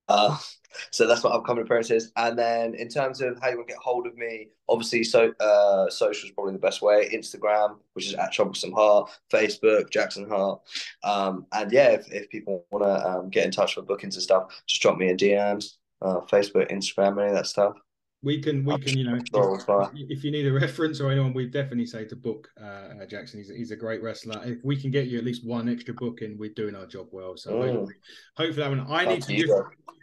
[0.09, 0.37] uh,
[0.91, 2.11] so that's what upcoming appearances.
[2.15, 5.31] And then in terms of how you want to get hold of me, obviously, so
[5.39, 7.09] uh, social is probably the best way.
[7.13, 10.61] Instagram, which is at Troublesome Heart, Facebook, Jackson Heart.
[11.03, 14.23] Um, and yeah, if, if people want to um, get in touch for bookings and
[14.23, 15.63] stuff, just drop me a DM,
[16.01, 17.75] uh, Facebook, Instagram, any of that stuff
[18.21, 21.45] we can we can you know if, if, you need a reference or anyone we
[21.45, 25.07] definitely say to book uh, jackson he's, he's a great wrestler if we can get
[25.07, 27.65] you at least one extra booking we're doing our job well so mm.
[27.65, 27.95] hopefully,
[28.35, 29.53] hopefully that one i need to just,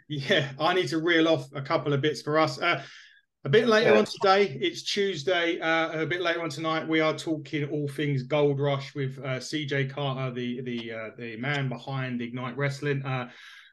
[0.07, 2.81] yeah i need to reel off a couple of bits for us uh,
[3.47, 3.99] a bit later yeah.
[3.99, 5.57] on today, it's Tuesday.
[5.57, 9.37] Uh, a bit later on tonight, we are talking all things Gold Rush with uh,
[9.37, 13.05] CJ Carter, the the uh, the man behind Ignite Wrestling.
[13.05, 13.29] Uh,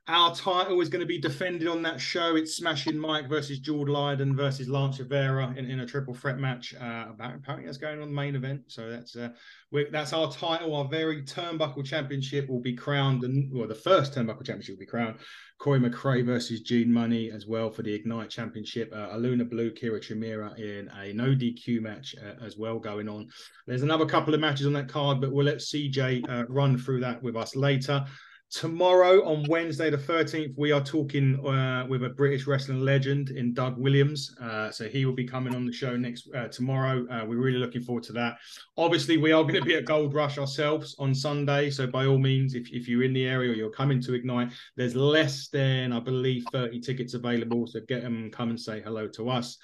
[0.06, 2.36] our title is going to be defended on that show.
[2.36, 6.74] It's Smashing Mike versus Jordan Lydon versus Lance Rivera in, in a triple threat match.
[6.74, 8.64] Uh, apparently, that's going on the main event.
[8.68, 9.30] So that's uh,
[9.90, 10.76] that's our title.
[10.76, 14.86] Our very turnbuckle championship will be crowned, and well, the first turnbuckle championship will be
[14.86, 15.16] crowned.
[15.58, 18.92] Corey McRae versus Gene Money as well for the Ignite Championship.
[18.92, 23.28] Uh, Aluna Blue, Kira Chimera in a no DQ match uh, as well going on.
[23.66, 27.00] There's another couple of matches on that card, but we'll let CJ uh, run through
[27.00, 28.04] that with us later.
[28.54, 33.52] Tomorrow on Wednesday, the 13th, we are talking uh, with a British wrestling legend in
[33.52, 34.32] Doug Williams.
[34.40, 37.04] Uh, so he will be coming on the show next uh, tomorrow.
[37.10, 38.36] Uh, we're really looking forward to that.
[38.76, 41.68] Obviously, we are going to be at Gold Rush ourselves on Sunday.
[41.68, 44.52] So by all means, if, if you're in the area or you're coming to Ignite,
[44.76, 47.66] there's less than, I believe, 30 tickets available.
[47.66, 49.58] So get them come and say hello to us.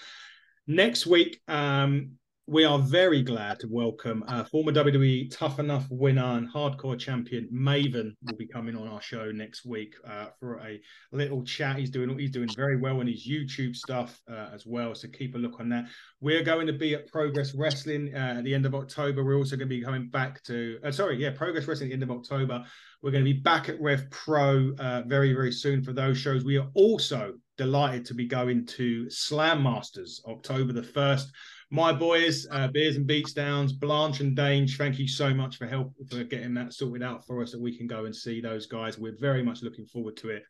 [0.66, 2.18] Next week, um,
[2.51, 7.48] we are very glad to welcome uh, former WWE Tough Enough winner and hardcore champion
[7.55, 10.80] Maven will be coming on our show next week uh, for a
[11.12, 11.76] little chat.
[11.76, 15.36] He's doing he's doing very well on his YouTube stuff uh, as well, so keep
[15.36, 15.84] a look on that.
[16.20, 19.24] We're going to be at Progress Wrestling uh, at the end of October.
[19.24, 22.03] We're also going to be coming back to uh, sorry, yeah, Progress Wrestling at the
[22.03, 22.64] end of October.
[23.01, 26.42] We're going to be back at Rev Pro uh, very very soon for those shows.
[26.42, 31.30] We are also delighted to be going to Slam Masters October the first
[31.71, 35.66] my boys, uh, Beers and Beats Downs, Blanche and Dange, thank you so much for
[35.66, 38.66] help for getting that sorted out for us that we can go and see those
[38.66, 38.99] guys.
[38.99, 40.43] We're very much looking forward to it.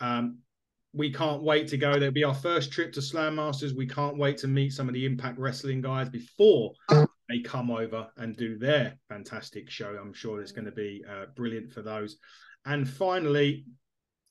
[0.00, 0.38] Um,
[0.94, 1.92] we can't wait to go.
[1.92, 3.74] There'll be our first trip to Slam Masters.
[3.74, 6.72] We can't wait to meet some of the Impact Wrestling guys before
[7.28, 9.96] they come over and do their fantastic show.
[10.00, 12.16] I'm sure it's going to be uh, brilliant for those.
[12.64, 13.66] And finally,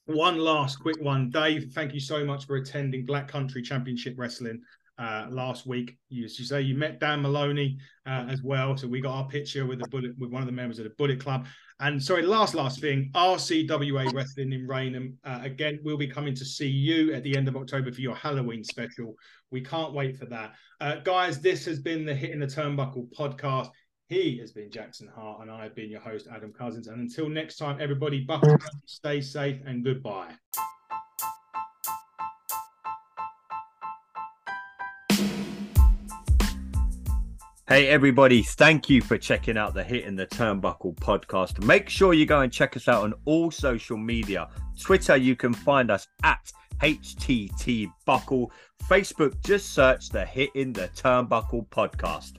[0.05, 1.29] one last quick one.
[1.29, 4.61] Dave, thank you so much for attending Black Country Championship Wrestling
[4.97, 5.97] uh, last week.
[6.09, 8.77] You, as you say, you met Dan Moloney uh, as well.
[8.77, 10.91] So we got our picture with the bullet with one of the members of the
[10.91, 11.47] Bullet Club.
[11.79, 15.17] And sorry, last last thing, RCWA Wrestling in Rainham.
[15.23, 18.15] Uh, again, we'll be coming to see you at the end of October for your
[18.15, 19.15] Halloween special.
[19.49, 21.41] We can't wait for that, uh, guys.
[21.41, 23.69] This has been the Hitting the Turnbuckle podcast.
[24.07, 26.87] He has been Jackson Heart, and I have been your host, Adam Cousins.
[26.87, 30.33] And until next time, everybody, buckle up, stay safe, and goodbye.
[37.71, 41.63] Hey, everybody, thank you for checking out the Hitting the Turnbuckle podcast.
[41.63, 44.49] Make sure you go and check us out on all social media.
[44.77, 46.51] Twitter, you can find us at
[46.81, 48.51] HTT Buckle.
[48.89, 52.33] Facebook, just search the Hitting the Turnbuckle podcast.